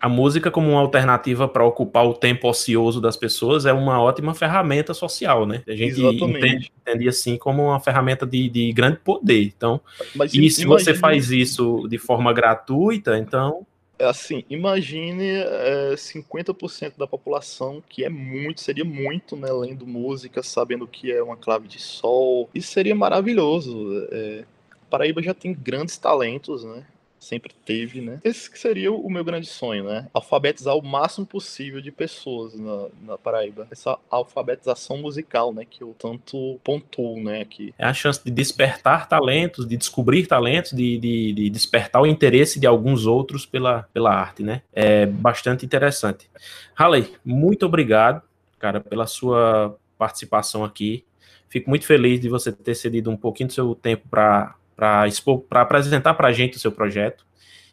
A 0.00 0.08
música 0.08 0.50
como 0.50 0.70
uma 0.70 0.80
alternativa 0.80 1.48
para 1.48 1.64
ocupar 1.64 2.06
o 2.06 2.14
tempo 2.14 2.48
ocioso 2.48 3.00
das 3.00 3.16
pessoas 3.16 3.64
é 3.66 3.72
uma 3.72 4.00
ótima 4.00 4.34
ferramenta 4.34 4.92
social, 4.92 5.46
né? 5.46 5.62
A 5.66 5.74
gente 5.74 6.00
entende, 6.00 6.70
entende, 6.80 7.08
assim 7.08 7.38
como 7.38 7.64
uma 7.64 7.80
ferramenta 7.80 8.26
de, 8.26 8.48
de 8.48 8.72
grande 8.72 8.98
poder. 8.98 9.42
Então, 9.42 9.80
Mas, 10.14 10.34
e 10.34 10.50
se 10.50 10.66
você 10.66 10.94
faz 10.94 11.30
isso 11.30 11.88
de 11.88 11.96
forma 11.98 12.32
gratuita, 12.32 13.18
então 13.18 13.66
assim, 13.98 14.44
imagine 14.48 15.24
é, 15.24 15.94
50% 15.94 16.94
da 16.96 17.06
população, 17.06 17.82
que 17.88 18.04
é 18.04 18.08
muito, 18.08 18.60
seria 18.60 18.84
muito, 18.84 19.36
né, 19.36 19.52
lendo 19.52 19.86
música, 19.86 20.42
sabendo 20.42 20.84
o 20.84 20.88
que 20.88 21.12
é 21.12 21.22
uma 21.22 21.36
clave 21.36 21.68
de 21.68 21.78
sol. 21.78 22.48
Isso 22.54 22.72
seria 22.72 22.94
maravilhoso. 22.94 24.06
É, 24.10 24.44
Paraíba 24.90 25.22
já 25.22 25.34
tem 25.34 25.52
grandes 25.52 25.96
talentos, 25.96 26.64
né? 26.64 26.84
Sempre 27.24 27.52
teve, 27.64 28.00
né? 28.00 28.20
Esse 28.22 28.50
que 28.50 28.58
seria 28.58 28.92
o 28.92 29.10
meu 29.10 29.24
grande 29.24 29.46
sonho, 29.46 29.84
né? 29.84 30.08
Alfabetizar 30.12 30.76
o 30.76 30.82
máximo 30.82 31.26
possível 31.26 31.80
de 31.80 31.90
pessoas 31.90 32.54
na, 32.54 32.86
na 33.02 33.18
Paraíba. 33.18 33.66
Essa 33.70 33.98
alfabetização 34.10 34.98
musical, 34.98 35.52
né? 35.52 35.64
Que 35.68 35.82
eu 35.82 35.94
tanto 35.98 36.60
pontuo, 36.62 37.22
né? 37.22 37.40
Aqui. 37.40 37.74
É 37.78 37.84
a 37.84 37.94
chance 37.94 38.22
de 38.24 38.30
despertar 38.30 39.08
talentos, 39.08 39.66
de 39.66 39.76
descobrir 39.76 40.26
talentos, 40.26 40.72
de, 40.72 40.98
de, 40.98 41.32
de 41.32 41.50
despertar 41.50 42.02
o 42.02 42.06
interesse 42.06 42.60
de 42.60 42.66
alguns 42.66 43.06
outros 43.06 43.46
pela, 43.46 43.88
pela 43.92 44.14
arte, 44.14 44.42
né? 44.42 44.62
É 44.72 45.06
bastante 45.06 45.64
interessante. 45.64 46.28
Halley, 46.74 47.12
muito 47.24 47.66
obrigado, 47.66 48.22
cara, 48.58 48.80
pela 48.80 49.06
sua 49.06 49.76
participação 49.96 50.64
aqui. 50.64 51.04
Fico 51.48 51.70
muito 51.70 51.86
feliz 51.86 52.20
de 52.20 52.28
você 52.28 52.50
ter 52.50 52.74
cedido 52.74 53.10
um 53.10 53.16
pouquinho 53.16 53.46
do 53.46 53.52
seu 53.52 53.74
tempo 53.74 54.08
para 54.10 54.56
para 54.76 55.06
apresentar 55.52 56.14
para 56.14 56.28
a 56.28 56.32
gente 56.32 56.56
o 56.56 56.60
seu 56.60 56.72
projeto. 56.72 57.24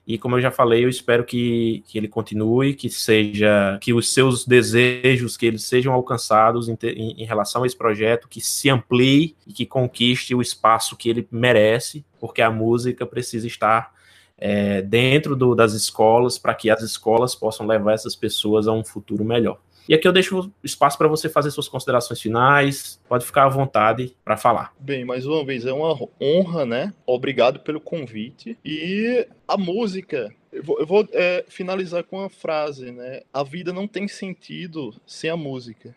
E 0.05 0.17
como 0.17 0.35
eu 0.35 0.41
já 0.41 0.49
falei, 0.49 0.83
eu 0.83 0.89
espero 0.89 1.23
que, 1.23 1.83
que 1.87 1.97
ele 1.97 2.07
continue, 2.07 2.73
que 2.73 2.89
seja, 2.89 3.77
que 3.79 3.93
os 3.93 4.11
seus 4.11 4.45
desejos, 4.45 5.37
que 5.37 5.45
eles 5.45 5.63
sejam 5.63 5.93
alcançados 5.93 6.67
em, 6.67 6.77
em, 6.83 7.21
em 7.21 7.25
relação 7.25 7.63
a 7.63 7.67
esse 7.67 7.77
projeto, 7.77 8.27
que 8.27 8.41
se 8.41 8.69
amplie 8.69 9.35
e 9.45 9.53
que 9.53 9.65
conquiste 9.65 10.33
o 10.33 10.41
espaço 10.41 10.97
que 10.97 11.07
ele 11.09 11.27
merece, 11.31 12.03
porque 12.19 12.41
a 12.41 12.49
música 12.49 13.05
precisa 13.05 13.45
estar 13.45 13.93
é, 14.37 14.81
dentro 14.81 15.35
do, 15.35 15.53
das 15.53 15.73
escolas 15.73 16.39
para 16.39 16.55
que 16.55 16.69
as 16.71 16.81
escolas 16.81 17.35
possam 17.35 17.67
levar 17.67 17.93
essas 17.93 18.15
pessoas 18.15 18.67
a 18.67 18.71
um 18.71 18.83
futuro 18.83 19.23
melhor. 19.23 19.59
E 19.87 19.93
aqui 19.93 20.07
eu 20.07 20.13
deixo 20.13 20.51
espaço 20.63 20.97
para 20.97 21.07
você 21.07 21.27
fazer 21.27 21.51
suas 21.51 21.67
considerações 21.67 22.21
finais. 22.21 22.99
Pode 23.07 23.25
ficar 23.25 23.45
à 23.45 23.49
vontade 23.49 24.15
para 24.23 24.37
falar. 24.37 24.73
Bem, 24.79 25.03
mais 25.03 25.25
uma 25.25 25.43
vez, 25.43 25.65
é 25.65 25.73
uma 25.73 25.97
honra, 26.21 26.65
né? 26.65 26.93
Obrigado 27.05 27.59
pelo 27.59 27.81
convite. 27.81 28.57
E 28.63 29.27
a 29.47 29.57
música. 29.57 30.33
Eu 30.51 30.63
vou, 30.63 30.79
eu 30.79 30.85
vou 30.85 31.07
é, 31.13 31.45
finalizar 31.47 32.03
com 32.03 32.19
uma 32.19 32.29
frase, 32.29 32.91
né? 32.91 33.21
A 33.33 33.43
vida 33.43 33.71
não 33.71 33.87
tem 33.87 34.07
sentido 34.07 34.93
sem 35.05 35.29
a 35.29 35.37
música. 35.37 35.95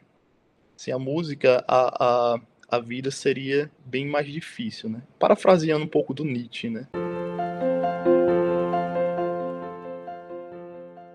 Sem 0.77 0.93
a 0.93 0.99
música, 0.99 1.65
a, 1.69 2.05
a, 2.35 2.41
a 2.69 2.79
vida 2.79 3.11
seria 3.11 3.71
bem 3.85 4.07
mais 4.07 4.27
difícil, 4.27 4.89
né? 4.89 5.03
Parafraseando 5.19 5.85
um 5.85 5.89
pouco 5.89 6.15
do 6.15 6.25
Nietzsche, 6.25 6.71
né? 6.71 6.89